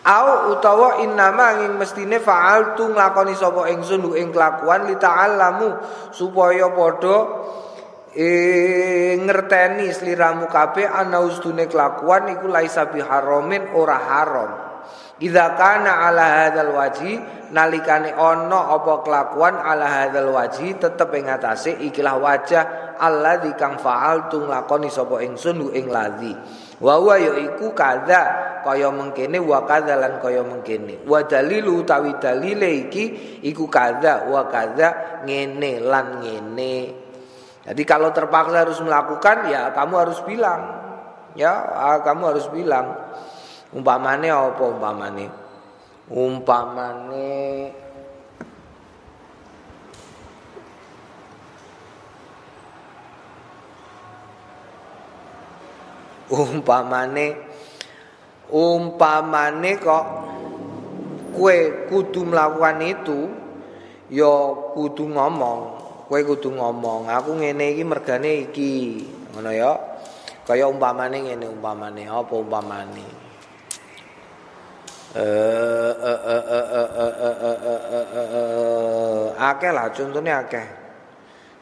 [0.00, 5.76] Au utawa innama ing mestine fa'altu nglakoni sapa ingsun ing kelakuan li ta'allamu
[6.14, 7.18] supaya padha
[8.14, 8.30] e
[9.22, 14.52] ngerteni sliramu kabeh ana ustune kelakuan iku laisa biharamin ora haram.
[15.20, 17.20] Idza kana ala hadzal waji
[17.52, 24.48] nalikane ana apa kelakuan ala hadzal waji tetep ing atase ikilah wajah alladzi kang fa'altu
[24.48, 26.32] nglakoni sapa ingsun ing ladzi.
[26.80, 28.20] Wa ya iku kadza
[28.64, 31.04] kaya mengkene wa kadza lan kaya mengkene.
[31.04, 33.04] Wa dalilu utawi dalile iki
[33.44, 36.74] iku kadza wa kadza ngene lan ngene
[37.60, 40.60] Jadi kalau terpaksa harus melakukan ya kamu harus bilang.
[41.38, 42.90] Ya, ah, kamu harus bilang.
[43.70, 45.26] Umpamane apa umpamane?
[46.10, 47.70] Umpamane
[56.30, 57.50] Umpamane
[58.50, 60.06] umpamane kok
[61.34, 63.30] kue kudu melakukan itu
[64.10, 64.34] ya
[64.74, 65.79] kudu ngomong
[66.10, 68.98] kowe kudu ngomong aku ngene iki mergane iki
[69.30, 69.78] ngono ya
[70.42, 73.06] kaya umpamane ngene umpamane apa umpamane
[75.14, 75.94] eh
[79.38, 80.66] akeh lah contohnya akeh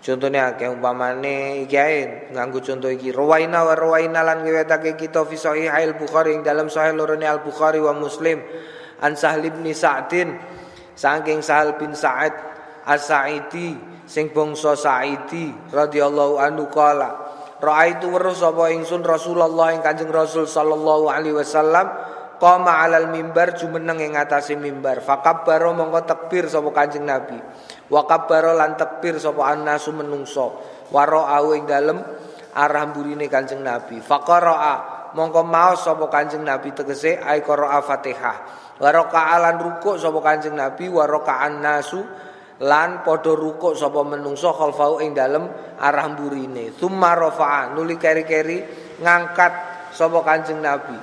[0.01, 5.37] contohnya akeh umpamane iki ae nganggo contoh iki rawaina wa rawaina lan ngewetake kita fi
[5.37, 8.41] sahih al bukhari ing dalam sahih lorone al bukhari wa muslim
[9.05, 10.41] an sahal bin sa'din
[10.97, 12.33] saking sahal bin sa'id
[12.89, 20.47] as-sa'idi sing bangsa Sa'idi radhiyallahu anhu kala Ra'aitu weruh sapa ingsun Rasulullah ing Kanjeng Rasul
[20.47, 21.91] sallallahu alaihi wasallam
[22.39, 25.03] qama 'alal mimbar jumeneng ing atase mimbar.
[25.03, 27.35] Fakabbaro mongko takbir sapa Kanjeng Nabi.
[27.91, 30.55] Wa kabbaro lan takbir sapa annasu menungso.
[30.95, 31.99] Wa ra'au ing dalem
[32.55, 33.99] arah burine Kanjeng Nabi.
[33.99, 34.75] Faqara'a
[35.19, 38.37] mongko maos sapa Kanjeng Nabi tegese ai qara'a Fatihah.
[38.79, 42.07] Wa raka'a lan rukuk sapa Kanjeng Nabi wa raka'an nasu
[42.59, 45.47] lan padha rukuk sapa menungso khalfau ing dalem
[45.79, 48.59] arah burine tsumma rafa'a nuli keri-keri
[48.99, 49.53] ngangkat
[49.95, 50.99] sapa kanjeng nabi.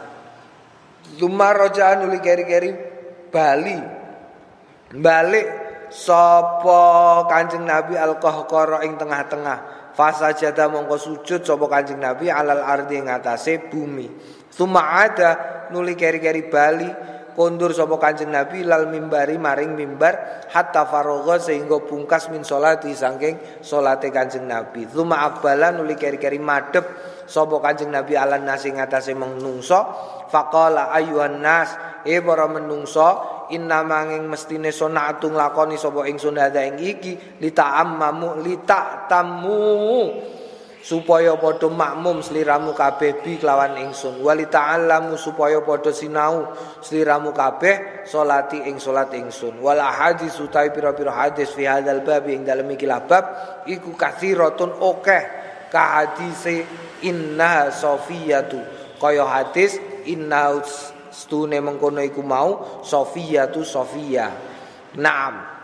[1.15, 2.69] Tsumma raja'a nuli keri-keri
[3.31, 3.79] bali.
[4.95, 5.47] Balik
[5.91, 6.81] sapa
[7.31, 9.59] kanjeng nabi al-qahqara ing tengah-tengah.
[9.95, 14.11] Fasa jada mongko sujud sapa kanjeng nabi alal ardi ing atase bumi.
[14.51, 15.31] Tsumma ada
[15.71, 16.89] nuli keri-keri bali
[17.35, 23.61] kondur sapa Kanjeng Nabi lal mimbari maring mimbar hatta faragha sehingga pungkas min salati saking
[23.61, 24.87] salate Kanjeng Nabi.
[24.87, 26.85] Tsumma aqbala nuli keri-keri madhep
[27.27, 29.83] sapa Kanjeng Nabi ala nasi ngatasé menungso
[30.31, 31.75] faqala ayuhan nas
[32.07, 39.61] e para menungso inna manging mestine sunatu nglakoni sapa ingsun hadza ing iki lita'ammamu lita'tammu
[40.85, 44.21] supaya padha makmum sliramu kabeh bi kelawan ingsun.
[44.21, 49.57] Wali ta'allamu supaya padha sinau sliramu kabeh salati ing salat ingsun.
[49.65, 53.25] Wal hadis utawi pira-pira hadis fi hadzal bab ing dalem iki bab
[53.65, 55.23] iku kathiratun akeh
[55.73, 56.69] ka hadise
[57.01, 58.61] inna sofiyatu.
[59.01, 60.61] Kaya hadis inna
[61.09, 64.29] stune mengkono iku mau sofiyatu sofia
[65.01, 65.57] naam.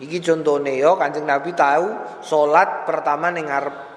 [0.00, 3.93] Iki contone yo kanjeng nabi tahu salat pertama ning ngarep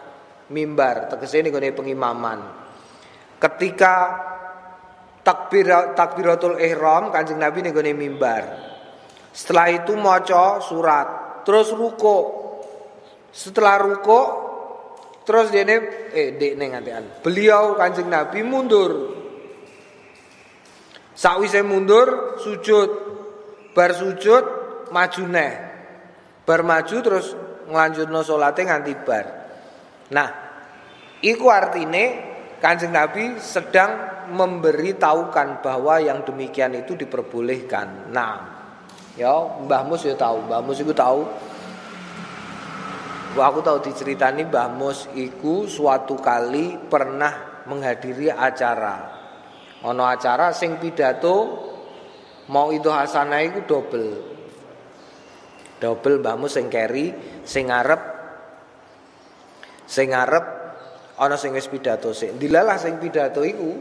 [0.52, 2.40] mimbar tegese niku pengimaman.
[3.38, 3.96] Ketika
[5.22, 8.44] takbir takbiratul ihram Kanjeng Nabi niku mimbar.
[9.36, 11.08] Setelah itu maca surat
[11.44, 12.18] terus ruko.
[13.30, 14.22] Setelah ruko
[15.28, 18.92] terus dene eh dek ngantian beliau Kanjeng Nabi mundur.
[21.12, 22.90] Sakwise mundur sujud.
[23.76, 24.44] Bar sujud
[24.90, 25.54] maju neh.
[26.48, 27.36] Bar maju terus
[27.68, 29.47] nglanjutno salate nganti bar.
[30.13, 30.30] Nah,
[31.20, 38.10] iku artine Kanjeng Nabi sedang memberitahukan bahwa yang demikian itu diperbolehkan.
[38.10, 38.34] Nah,
[39.13, 41.22] ya Mbah Mus ya tahu, Mbah Mus itu tahu.
[43.38, 49.13] Wah, aku tahu diceritani Mbah Mus iku suatu kali pernah menghadiri acara.
[49.86, 51.70] Ono acara sing pidato
[52.50, 54.10] mau itu hasanah iku double.
[55.78, 57.13] Double Mbah Mus sing keri,
[57.46, 58.17] sing ngarep
[59.88, 60.45] Sing arep
[61.17, 62.36] ana sing wis pidato sik.
[62.36, 63.71] Dilalah sing pidato iku,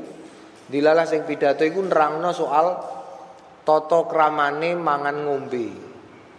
[0.71, 2.67] dilalah sing pidato iku nerangno soal
[3.67, 5.69] tata kramane mangan ngombe.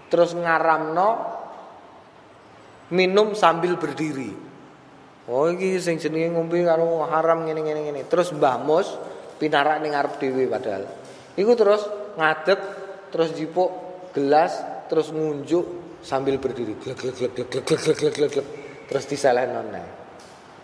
[0.07, 1.09] Terus ngaramno
[2.95, 4.31] minum sambil berdiri.
[5.27, 8.01] Oh iki sing jenenge ngombe karo haram ngene-ngene ngene.
[8.07, 8.87] Terus Mbah Mus
[9.35, 10.87] pinarak ning arep dhewe padahal.
[11.35, 11.83] Iku terus
[12.15, 12.57] ngadeg,
[13.11, 13.69] terus jipuk
[14.15, 14.55] gelas,
[14.87, 16.79] terus ngunjuk sambil berdiri.
[16.79, 18.66] Glek glek glek glek glek glek glek glek.
[18.87, 19.87] Terus diselehno neh.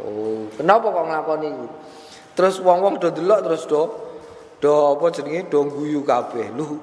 [0.01, 1.67] Oh, kenapa kok nglakoni iku?
[2.33, 3.81] Terus wong-wong do delok terus do
[4.57, 6.49] do apa jenenge do guyu kabeh.
[6.55, 6.81] Lu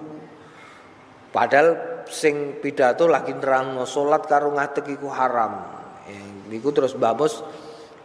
[1.34, 5.80] padahal sing pidato lagi nerangno salat karo ngadeg iku haram.
[6.06, 7.42] Eh, iku terus Mbamos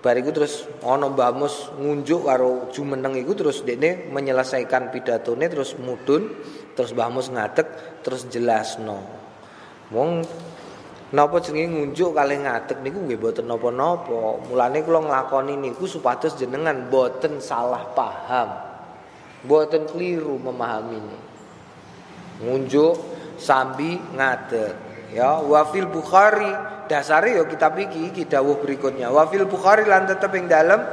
[0.02, 6.34] bariku terus ana Mbamos ngunjuk karo jumeneng iku terus dekne menyelesaikan pidatone terus mudun
[6.74, 7.68] terus Mbamos ngadeg
[8.02, 9.02] terus jelasno.
[9.94, 10.26] Wong
[11.16, 14.44] Napa jenenge ngunjuk kalih ngadeg niku nggih boten napa-napa.
[14.52, 18.52] Mulane kula nglakoni niku supados jenengan boten salah paham.
[19.48, 21.20] Boten keliru memahami ini.
[22.44, 22.94] Ngunjuk
[23.40, 24.76] sambi ngadeg.
[25.16, 26.52] Ya, wafil Bukhari
[26.92, 29.08] dasare ya kitab iki iki dawuh berikutnya.
[29.08, 30.84] Wafil Bukhari lan tetep ing dalem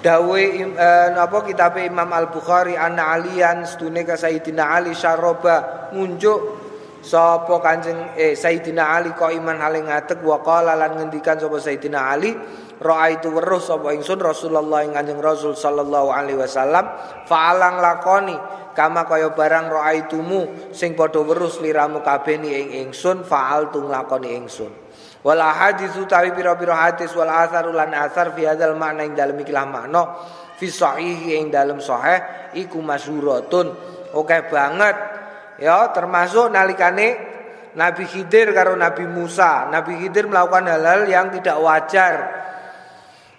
[0.00, 6.69] dawe eh, napa kitab Imam Al Bukhari anna alian stune ka Sayyidina Ali syaroba ngunjuk
[7.00, 12.00] Sapa Kanjeng eh Sayyidina Ali kok iman hale ngadeg wa qala lan ngendikan sapa Sayyidina
[12.12, 12.36] Ali
[12.76, 16.84] raaitu weruh sapa ingsun Rasulullah ing Kanjeng Rasul sallallahu alaihi wasallam
[17.24, 18.36] fa'alang lakoni
[18.76, 24.72] kama kaya barang raaitumu sing padha weruh sliramu kabeh ing ingsun fa'al tung lakoni ingsun.
[25.20, 29.68] Wal hadis utawi pira-pira hadis wal athar lan athar fi hadzal makna ing dalem ikilah
[29.68, 30.16] makna
[30.56, 33.72] fi sahih ing dalem sahih iku masyhuratun.
[34.16, 35.19] Oke banget
[35.60, 37.30] ya termasuk nalikane
[37.76, 39.70] Nabi Khidir karo Nabi Musa.
[39.70, 42.14] Nabi Khidir melakukan hal-hal yang tidak wajar.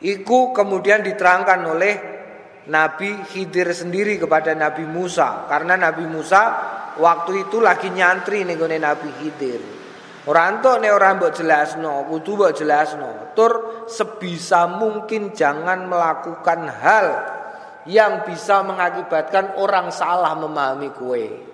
[0.01, 1.93] Iku kemudian diterangkan oleh
[2.71, 6.41] Nabi Khidir sendiri kepada Nabi Musa karena Nabi Musa
[6.97, 9.61] waktu itu lagi nyantri nih Nabi Khidir.
[10.21, 13.33] Orang tuh nih orang buat jelasno, kudu buat jelasno.
[13.33, 17.07] Tur sebisa mungkin jangan melakukan hal
[17.89, 21.50] yang bisa mengakibatkan orang salah memahami kue.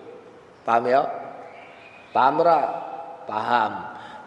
[0.67, 0.99] Paham ya?
[2.12, 2.60] Paham ora?
[3.23, 3.71] Paham.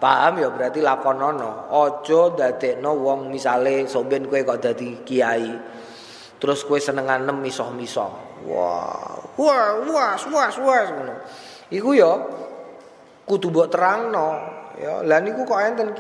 [0.01, 1.69] Paham ya berarti lakonono.
[1.69, 5.53] Aja dadekno wong misale somben kowe kok dadi kiai.
[6.41, 8.33] Terus kowe senenganem misoh-misoh.
[8.49, 11.15] Wah, wah, was, was, was ngono.
[11.69, 12.17] Iku ya
[13.29, 14.29] kudu mbok terangno.
[14.81, 15.93] Ya, lah niku kok enten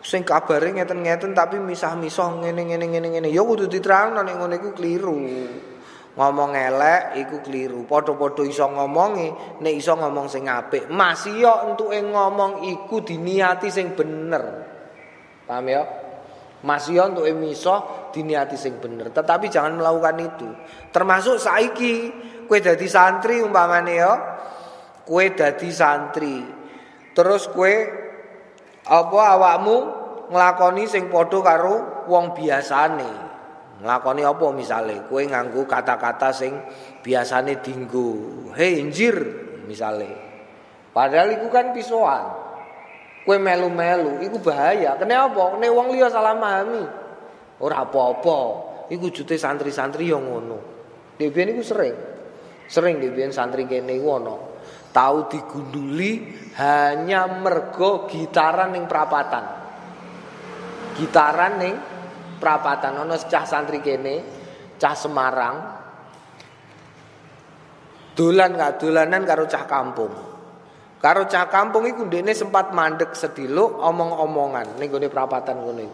[0.00, 3.28] sing kabare ngeten-ngeten tapi misah-misah ngene-ngene ngene-ngene.
[3.28, 5.20] Ya kudu diterangno nek ngono iku kliru.
[6.16, 7.84] Ngomong elek iku keliru.
[7.84, 10.88] Padha-padha iso ngomongi nek iso ngomong sing apik.
[10.88, 14.42] Masih yo entuke ngomong iku diniati sing bener.
[15.44, 15.82] Paham ya?
[16.64, 19.12] Masih yo entuke miso diniati sing bener.
[19.12, 20.48] Tetapi jangan melakukan itu.
[20.90, 21.94] Termasuk saiki
[22.48, 24.12] kue dadi santri umpamane yo
[25.04, 26.40] kue dadi santri.
[27.12, 27.74] Terus kue
[28.88, 29.76] apa awakmu
[30.32, 33.25] nglakoni sing padha karo wong biasane
[33.82, 35.04] nglakoni apa misale?
[35.08, 36.52] Kowe nganggo kata-kata sing
[37.04, 38.50] biasane dinggo.
[38.56, 39.16] Hei njir
[39.68, 40.10] misale.
[40.92, 42.24] Padahal iku kan pisoan.
[43.26, 44.96] Kowe melu-melu iku bahaya.
[44.96, 46.84] Kenapa nek wong liya salah pahami.
[47.60, 48.40] Ora apa-apa.
[48.88, 50.58] Iku jute santri-santri yo ngono.
[51.18, 51.96] Dhewe niku sering.
[52.70, 54.36] Sering dhewe santri kene iku ana.
[54.94, 56.24] Tahu digunduli
[56.56, 59.44] hanya mergo gitaran ning prapatan.
[60.96, 61.74] Gitaran ning
[62.38, 64.16] prapatan ana cah santri kene,
[64.76, 65.56] cah Semarang.
[68.16, 70.12] Dolan gak dolanan karo cah kampung.
[70.96, 75.84] Karo cah kampung iku ndekne sempat mandek sedilo omong-omongan ning gone prapatan ngono.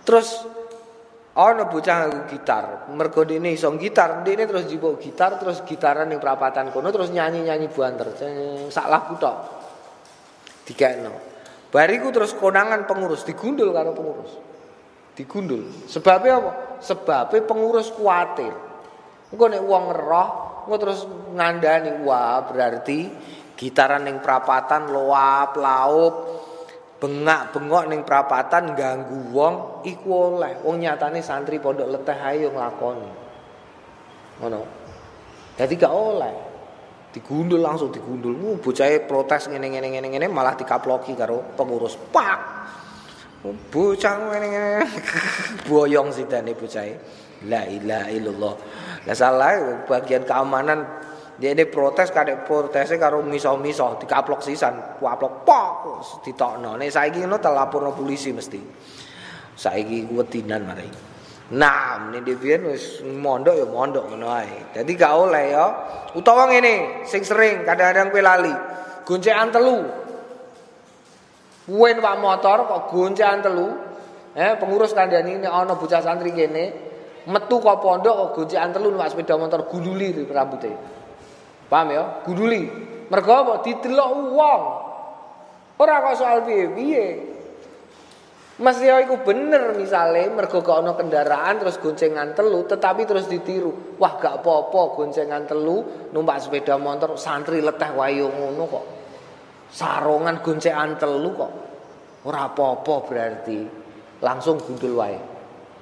[0.00, 0.28] Terus
[1.36, 6.72] ana bocah gitar, mergo dene iso gitar, dene terus jipuk gitar terus gitaran ning prapatan
[6.72, 8.16] kono terus nyanyi-nyanyi buanter.
[8.72, 9.36] Sak lagu tok.
[10.64, 11.12] Dikekno.
[11.68, 14.47] Bariku terus konangan pengurus digundul karo pengurus.
[15.18, 15.66] Digundul.
[15.90, 16.52] Sebabnya apa?
[16.78, 18.54] Sebabnya pengurus kuatir.
[19.34, 20.28] Engko nek wong ngeroh,
[20.64, 21.00] engko terus
[21.34, 23.10] ngandani wah berarti
[23.58, 26.14] gitaran ning prapatan loap laup
[27.02, 30.62] bengak bengok ning prapatan ganggu wong iku oleh.
[30.62, 33.10] Wong nyatane santri pondok leteh ae yo nglakoni.
[34.38, 34.60] Ngono.
[35.58, 36.34] Dadi gak oleh.
[37.10, 38.38] Digundul langsung digundul.
[38.38, 41.98] Mu bocah protes ngene ngene ngene ngene malah dikaploki karo pengurus.
[41.98, 42.38] Pak
[43.44, 44.82] bocah ngene
[45.70, 46.84] boyong sidane bocah
[47.46, 48.54] la ilaha illallah.
[49.06, 51.06] Lah salah bagian keamanan.
[51.38, 53.94] Dia ini protes kadek protesnya karo miso-miso.
[54.02, 55.70] Dikaplok sisan waplok pok
[56.26, 56.74] ditokno.
[56.74, 58.58] Nek saiki ngono telaporno polisi mesti.
[59.54, 60.90] Saiki wedinan mari.
[61.54, 64.74] Nah ini dia wis mondok ya mondok ngono ae.
[64.74, 65.66] Dadi gak oleh ya.
[66.18, 68.54] Utawa ngene sing sering kadang-kadang kowe lali.
[69.06, 70.07] Goncekan telu
[71.68, 73.68] Wen pak motor kok goncekan telu
[74.32, 76.64] eh pengurus kandhani nek ana bocah santri kene
[77.28, 80.98] metu kok pondok kok goncekan telu numpak sepeda motor gululi rambutnya
[81.68, 82.24] Paham ya?
[82.24, 82.64] Guduli.
[83.12, 84.62] Mergo apa didelok wong.
[85.78, 87.06] Ora kok soal piye-piye.
[88.58, 94.00] Ya iku bener misale mergo gak ana kendaraan terus goncengan telu tetapi terus ditiru.
[94.02, 98.84] Wah gak apa-apa goncengan telu numpak sepeda motor santri leteh wae ngono kok.
[99.68, 101.52] Sarongan goncengan telu kok.
[102.24, 103.58] Ora apa-apa berarti
[104.24, 105.18] langsung gundul wae.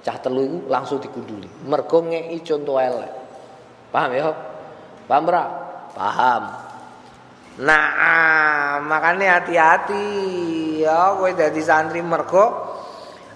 [0.07, 1.51] Cah telu iku langsung digunduli.
[1.66, 3.12] Mergo ngeki contoh elek.
[3.91, 4.30] Paham ya?
[5.11, 5.45] Paham ora?
[5.97, 6.43] Paham.
[7.57, 10.05] Nah, makanya hati-hati
[10.84, 12.76] ya kowe dadi santri mergo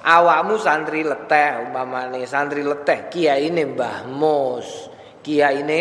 [0.05, 4.93] awakmu santri leteh umpamane santri leteh kiyaine Mbah Mus.
[5.25, 5.81] Kiyaine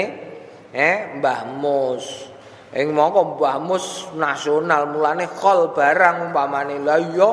[0.72, 2.29] eh Mbah Mus.
[2.70, 6.78] Ing mongko Mbah Mus nasional mulane khol barang umpamane.
[6.86, 7.30] La iya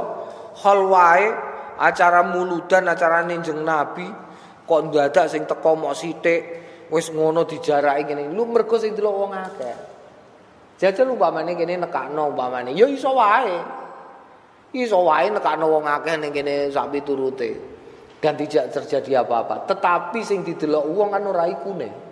[0.57, 1.29] khol wae
[1.77, 4.09] acara muludan acara ninjeng Nabi
[4.65, 6.41] kok ndadak sing teko mok sithik
[6.89, 8.33] wis ngono dijaraki ngene.
[8.33, 9.77] Lu mergo sing delok wong akeh.
[10.81, 12.73] Jajal umpamane kene nekakno umpamane.
[12.73, 13.61] Ya iso wae.
[14.73, 17.77] Iso wae nekakno wong akeh ning kene sak piturute
[18.25, 19.69] dan tidak terjadi apa-apa.
[19.69, 22.06] Tetapi sing didelok wong kan ora ikune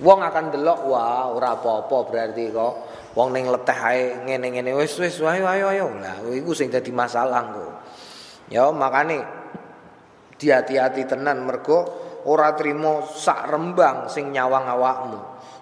[0.00, 2.74] wong akan delok wah ora apa-apa berarti kok
[3.14, 7.52] wong ning leteh ae ngene-ngene wis wis ayo ayo ayo lah iku sing dadi masalah
[7.52, 7.72] kok
[8.48, 9.40] ya makane
[10.48, 11.84] hati-hati tenan mergo
[12.24, 15.20] ora trimo sak rembang sing nyawang awakmu.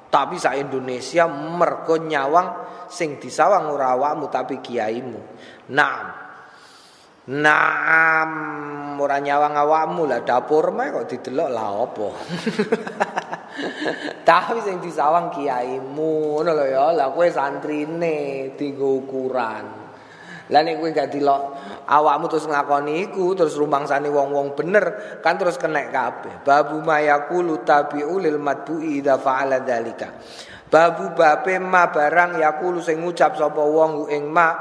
[0.08, 2.48] Tapi sak Indonesia mergo nyawang
[2.88, 5.20] sing disawang ora awakmu tapi kiaimu.
[5.74, 6.06] Naam.
[7.28, 8.30] Naam
[8.96, 12.08] ora nyawang awakmu lah dapur mah kok didelok lah opo.
[14.22, 16.84] tapi sing disawang kiaimu ngono lho ya.
[16.94, 19.64] Lah kowe santrine dienggo ukuran.
[20.48, 21.42] Lah nek kowe gak dilok
[21.88, 26.40] awakmu terus nglakoni iku terus rumangsane wong-wong bener kan terus kenek kabeh.
[26.44, 30.08] Babu mayaqulu tabi'u lil madbu'i idza fa'ala dzalika.
[30.68, 34.52] Babu bape ma barang yaqulu sing ngucap sapa wong ing ma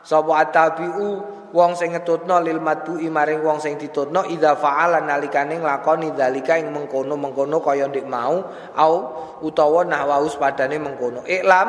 [0.00, 6.10] sapa atabi'u wong sing ngetutno lil madbu'i maring wong sing ditutno idza fa'ala nalikane nglakoni
[6.10, 8.42] dzalika ing mengkono-mengkono kaya ndik mau
[8.74, 8.94] au
[9.46, 11.22] utawa nahwaus padane mengkono.
[11.22, 11.68] Iklam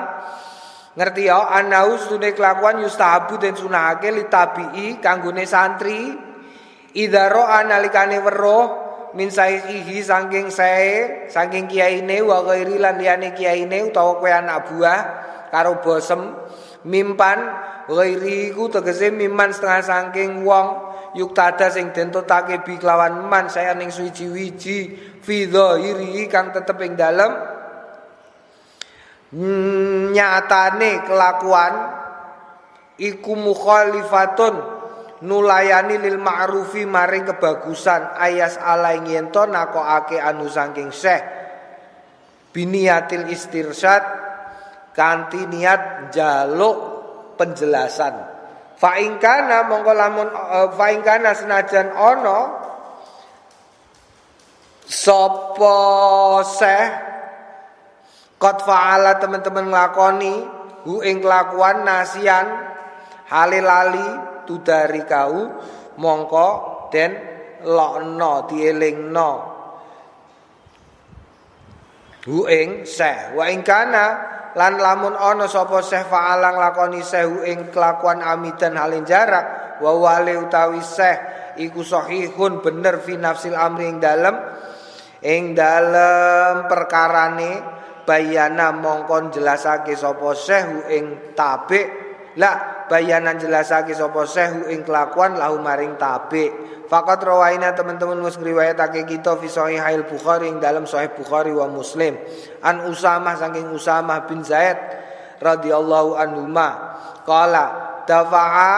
[0.96, 4.32] Ngerti ya, anau sunai kelakuan yustahabu dan sunahake li
[5.04, 6.16] kanggone santri
[6.96, 8.66] idaro analikane weruh
[9.12, 15.00] min saihihi saking sae saking kiyaine wa ghairi lan liyane kiyaine utawa kowe anak buah
[15.52, 16.32] karo bosem
[16.86, 17.40] mimpan
[17.90, 20.94] ghairi iku tegese mimman setengah saking wong.
[21.16, 24.80] Yuk tada sing den totake bi kelawan man saya ning suci-wiji
[25.24, 27.32] fi dhahiri kang tetep ing dalem.
[30.12, 31.74] Nyatane kelakuan
[33.00, 34.56] iku mukhalifatun
[35.24, 38.20] nulayani lil ma'rufi maring kebagusan.
[38.20, 41.24] Ayas ala yen to nakokake anu saking syekh
[42.52, 44.04] biniatil istirsyad
[44.96, 46.78] kanthi niat jaluk
[47.36, 48.16] penjelasan.
[48.76, 52.40] Fa ingkana mongko lamun uh, fa ingkana senajan ana
[54.84, 55.76] sapa
[56.44, 57.16] syekh
[58.36, 60.34] Qad fa'ala teman-teman nglakoni
[60.84, 62.46] hu ing kelakuan nasian
[63.32, 64.06] halilali
[64.44, 65.56] tudari kau
[65.96, 66.50] mongko
[66.92, 67.12] den
[67.64, 69.32] lokno dielingno.
[72.28, 73.32] Hu ing seh.
[73.34, 74.06] Wa ing kana
[74.56, 79.92] lan lamun ana sapa seh fa'ala nglakoni seh hu ing kelakuan amidan halin jarak wa
[80.00, 81.16] wale utawi seh
[81.60, 84.36] iku sahihun bener fi nafsil amri ing dalem.
[85.26, 87.52] Ing dalem perkarane
[88.06, 92.05] bayana mongkon jelasake sapa sehu ing tabe
[92.36, 99.10] la bayanan jelasake sapa sehu ing kelakuan lahu maring tabe fakat rawaina teman-teman mus ngriwayatake
[99.10, 102.18] kita fi sahih bukhari ing dalam sahih bukhari wa muslim.
[102.62, 104.78] An usamah saking usamah bin zaid
[105.42, 106.98] radhiyallahu anhuma.
[107.26, 107.66] Qala
[108.06, 108.74] dafa'a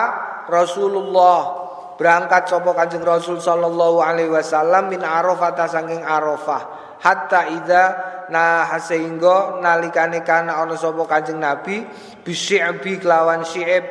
[0.48, 1.68] Rasulullah.
[1.98, 7.84] Berangkat sapa Kanjeng Rasul sallallahu alaihi wasallam min Arafah saking Arafah hatta ida
[8.28, 11.88] nah sehingga nalikane kana ana sapa Kanjeng Nabi
[12.28, 13.84] bisy'bi kelawan syi'ib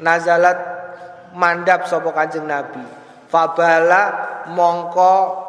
[0.00, 0.56] nazalat
[1.36, 2.82] mandap sapa Kanjeng Nabi
[3.28, 4.02] fabala
[4.52, 5.46] mongko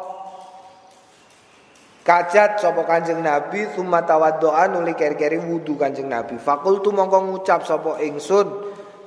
[2.08, 6.40] Kajat sapa Kanjeng Nabi summa tawaddoa nuli keri-keri wudu Kanjeng Nabi.
[6.40, 8.48] Fakultu mongko ngucap sapa ingsun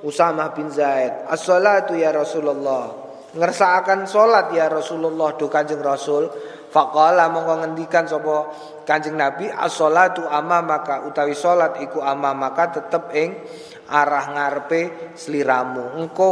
[0.05, 2.93] Usamah bin Zaid, "As-salatu ya Rasulullah."
[3.31, 6.29] Ngersakaken salat ya Rasulullah do Kanjeng Rasul.
[6.71, 8.47] Faqala mongko ngendikan sapa
[8.87, 13.35] Kanjeng Nabi, "As-salatu maka utawi salat iku maka tetep ing
[13.91, 16.31] arah ngarepe sliramu." Engko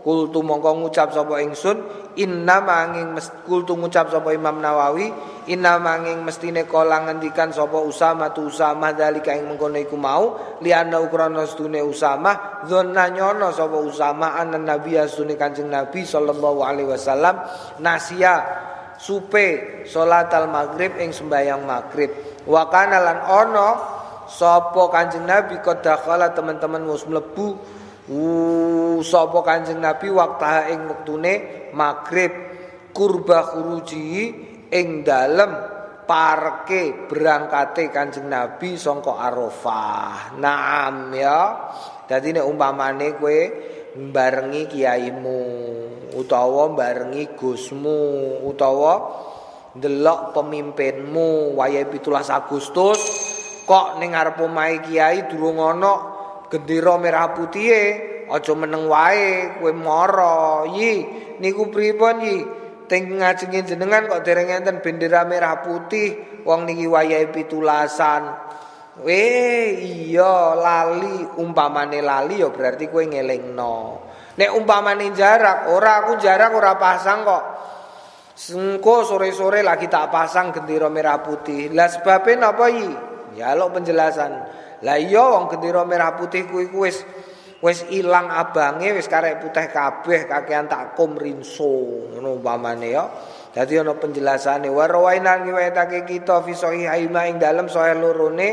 [0.00, 1.76] kultu mongko ngucap sapa ingsun,
[2.16, 5.12] "Inna manging kultu ngucap sapa Imam Nawawi,
[5.46, 10.98] Inna manging mestine kala ngendikan sapa Usama tu Usama dalika ing mengkono iku mau liana
[10.98, 17.46] ukrana stune Usama dzonna nyono sapa Usama anan nabi asune Kanjeng Nabi sallallahu alaihi wasallam
[17.78, 18.42] nasia
[18.96, 22.10] supe salat al maghrib ing sembayang maghrib
[22.48, 23.68] wa kana lan ono
[24.26, 27.48] sapa Kanjeng Nabi kodakala teman-teman mus mlebu
[29.06, 31.34] sapa Kanjeng Nabi waktu ing wektune
[31.74, 32.32] maghrib
[32.90, 34.34] kurba khuruji
[34.72, 35.52] ing dalem
[36.06, 40.38] parke berangkate Kanjeng Nabi sangka Arafah.
[40.38, 41.40] Naam ya.
[42.06, 43.38] Dadi nek umpamane kowe
[43.98, 45.42] barengi kiaimu
[46.16, 49.22] utawa barengi gusmu utawa
[49.76, 53.00] ndelok pemimpinmu wayahe 17 Agustus
[53.68, 55.94] kok ning ngarep omahe kiai durung ana
[56.48, 57.84] gendera merah putih e
[58.32, 61.04] aja meneng wae kowe mara yi
[61.38, 62.36] niku pripun yi
[62.86, 68.30] Teng ngajengin jenengan kok dereng enten bendera merah putih wong niki wayahe pitulasan.
[69.02, 69.74] Weh
[70.06, 74.05] iya lali umpamane lali ya berarti kowe ngelingno.
[74.36, 77.44] Nek umpamane jarak, ora aku jarak ora pasang kok.
[78.36, 81.72] Sengko sore-sore lagi tak pasang gendera merah putih.
[81.72, 82.92] Lah sebabnya napa yi?
[83.32, 84.32] Ya penjelasan.
[84.84, 87.00] Lah iya wong gendera merah putih kuwi wis
[87.64, 93.08] wis ilang abange wis karek putih kabeh kakean tak kum rinso ngono umpamane ya
[93.56, 98.48] dadi ana penjelasane wa rawainan riwayatake kita fi sahih ing dalem sahih lorone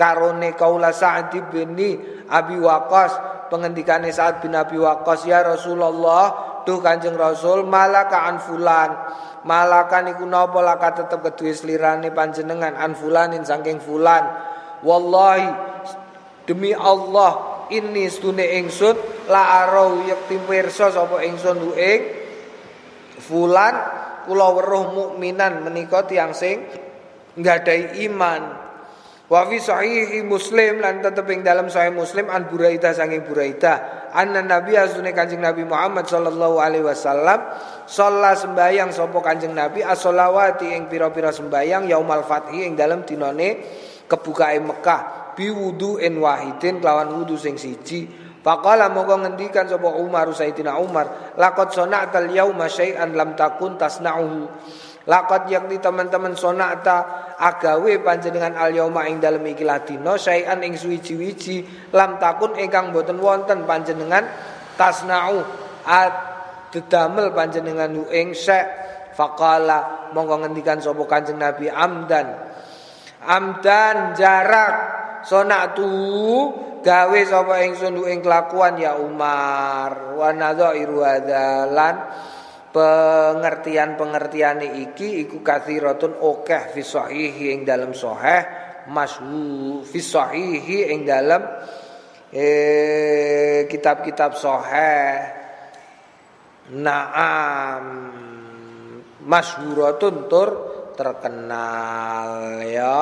[0.00, 1.76] karone kaula Sa'd bin
[2.32, 8.90] Abi Waqqas pengendikane Sa'ad bin Abi Waqqas ya Rasulullah duh Kanjeng Rasul malaka an fulan.
[9.42, 14.22] Malaka niku napa laka tetep keduwe slirane panjenengan an fulanin saking fulan.
[14.86, 15.48] Wallahi
[16.46, 22.00] demi Allah ini stune ingsun la arau yakti pirsa sapa ingsun ku ing
[23.20, 23.74] fulan
[24.24, 26.64] kula weruh mukminan menika tiyang sing
[27.38, 28.69] nggadahi iman
[29.30, 34.02] wa fi sahih muslim lan tetep ing dalam sahih muslim an buraida sanging buraida.
[34.10, 37.38] Anna nabi asune kanjeng nabi Muhammad sallallahu alaihi wasallam
[37.86, 39.86] sholat sembayang sapa kanjeng nabi?
[39.86, 43.62] As-sholawati ing pira-pira sembayang yaumal fathi ing dalam dinane
[44.10, 48.10] kebukae Mekah biwudu'in wahidin kelawan wudu sing siji.
[48.40, 54.48] Faqala mongko ngendikan sapa Umar Sayyidina Umar laqad sana'tal yauma syai'an lam takun tasna'uhu
[55.08, 61.88] Laqad yakni teman-teman sonata agawe panjenengan al yauma ing dalem iki ladina syai'an ing suwiji-wiji
[61.96, 64.28] lam takun ingkang boten wonten panjenengan
[64.76, 65.40] tasna'u.
[65.88, 66.12] At
[66.68, 68.80] dedamel panjenengan ing syai'
[69.16, 72.26] faqala mongko ngendikan sapa Kanjeng Nabi amdan.
[73.24, 74.74] Amdan jarak.
[75.20, 75.84] Sonatu
[76.80, 80.16] gawe sapa ingsun ing kelakuan ya Umar.
[80.16, 81.94] Wa nadzairu adalan
[82.70, 88.46] pengertian-pengertiane iki iku kathiratun okeh fi sahihi ing dalam sahih
[88.90, 91.42] mashu fi sahihi ing dalam
[92.30, 95.38] eh, kitab-kitab sahih.
[96.70, 97.84] Naam.
[99.20, 100.48] Masyhuratun tur
[100.94, 102.98] terkenal ya.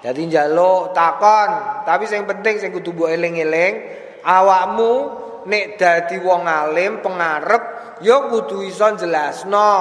[0.00, 3.84] Jadi njaluk takon, tapi sing penting sing kudu mbok eling-eling,
[4.24, 4.92] awakmu
[5.46, 9.72] nek dadi wong alim pengarep ya kudu iso jelasno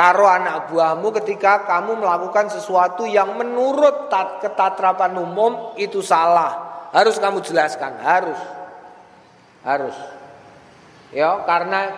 [0.00, 4.08] karo anak buahmu ketika kamu melakukan sesuatu yang menurut
[4.40, 6.88] ketatrapan umum itu salah.
[6.90, 8.40] Harus kamu jelaskan, harus.
[9.62, 9.94] Harus.
[11.12, 11.92] Ya, karena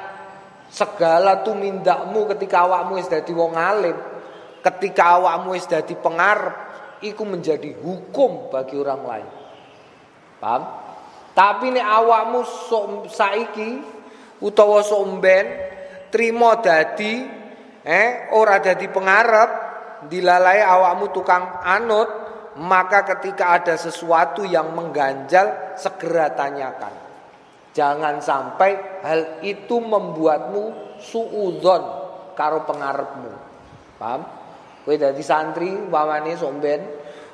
[0.69, 3.97] segala tumindakmu ketika awakmu wis dadi wong alim,
[4.61, 6.57] ketika awakmu wis dadi pengarep
[7.07, 9.29] iku menjadi hukum bagi orang lain.
[10.43, 10.82] Paham?
[11.33, 13.71] Tapi nek awakmu sok saiki
[14.45, 15.47] utawa sok mben
[16.13, 17.25] trimo dadi
[17.81, 19.51] eh ora dadi pengarep
[20.13, 22.09] dilalai awakmu tukang anut
[22.61, 26.93] maka ketika ada sesuatu yang mengganjal segera tanyakan.
[27.73, 31.83] Jangan sampai hal itu membuatmu suudzon
[32.37, 33.33] karo pengarepmu.
[33.97, 34.23] Paham?
[34.85, 36.81] Kowe dadi santri wawane somben,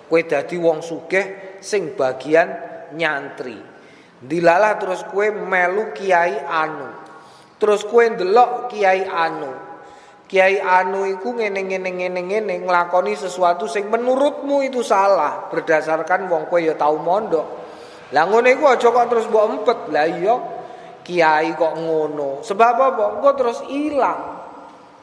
[0.06, 2.46] kowe dadi wong sugih sing bagian
[2.94, 3.77] nyantri.
[4.18, 6.90] Dilalah terus kowe melu kiai anu.
[7.58, 9.50] Terus kowe ndelok kiai anu.
[10.26, 16.50] Kiai anu iku ngene ngene ngene ngene nglakoni sesuatu sing menurutmu itu salah berdasarkan wong
[16.50, 17.46] kowe ya tau mondok.
[18.10, 19.78] Lah ngono iku aja kok terus mbok empet.
[19.94, 20.34] Lah iya
[21.06, 22.42] kiai kok ngono.
[22.42, 23.04] Sebab apa?
[23.16, 24.20] Engko terus ilang.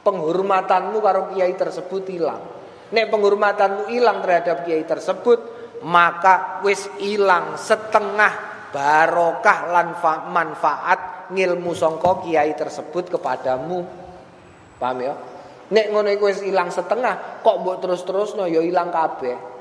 [0.03, 2.41] Penghormatanmu karo kiai tersebut hilang.
[2.93, 5.39] Nek penghormatanmu hilang terhadap kiai tersebut,
[5.81, 9.95] maka wis hilang setengah barokah lan
[10.35, 13.79] manfaat ngilmu songko kiai tersebut kepadamu.
[14.75, 15.15] Paham ya?
[15.71, 19.55] Nek ngono iku wis ilang setengah, kok mbok terus-terusno ya ilang kabeh.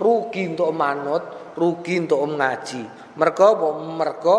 [0.00, 2.82] Rugi untuk manut, rugi untuk ngaji.
[3.20, 3.68] Mergo apa?
[3.84, 4.38] Mergo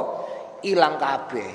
[0.66, 1.52] ilang kabeh.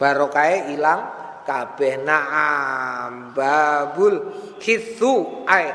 [0.00, 1.00] Barokahe ilang
[1.44, 2.00] kabeh.
[2.00, 5.66] Naam babul hithu ay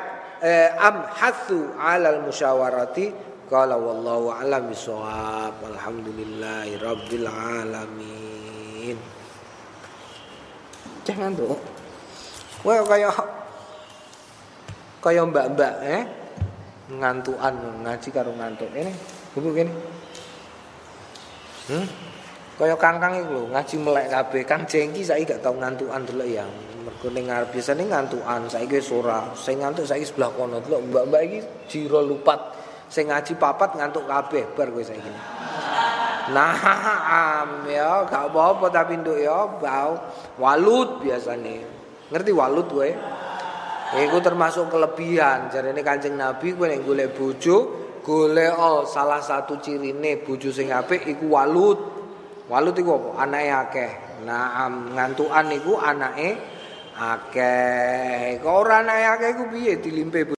[0.41, 5.57] eh, am hathu alal musyawarati Qala wallahu a'lam bisawab.
[5.57, 8.97] Alhamdulillahi rabbil alamin.
[11.01, 11.57] Jangan tuh.
[12.61, 13.17] Wah kayak
[15.01, 16.05] kayak mbak-mbak eh?
[16.93, 18.69] Ngantuan ngaji karo ngantuk.
[18.69, 18.93] Ini
[19.33, 19.73] buku gini
[21.69, 21.85] hmm?
[22.57, 24.41] kaya kangkang itu lho ngaji melek kabeh.
[24.45, 26.45] Kang jengki saya gak tau ngantuan dulu ya.
[26.85, 29.25] Mergo ning ngarep biasane ngantuan saiki wis ora.
[29.33, 30.61] Sing ngantuk saiki sebelah kono.
[30.61, 32.58] Dulu mbak-mbak iki jiro lupat
[32.89, 35.13] sing ngaji papat ngantuk kabeh bar kowe saiki
[36.29, 36.53] Nah,
[37.09, 39.97] am ya, gak apa-apa tapi nduk ya, bau
[40.37, 41.65] walut biasanya.
[42.13, 42.89] Ngerti walut kowe?
[43.97, 45.49] Iku termasuk kelebihan.
[45.49, 47.57] Jarene Kanjeng Nabi kowe nek golek bojo,
[48.05, 51.79] golek oh, salah satu cirine bojo sing apik iku walut.
[52.45, 53.09] Walut iku apa?
[53.25, 53.91] Anake akeh.
[54.29, 56.29] Nah, ngantukan iku anake
[56.93, 58.37] akeh.
[58.37, 60.37] Kok ora anake akeh iku piye dilimpe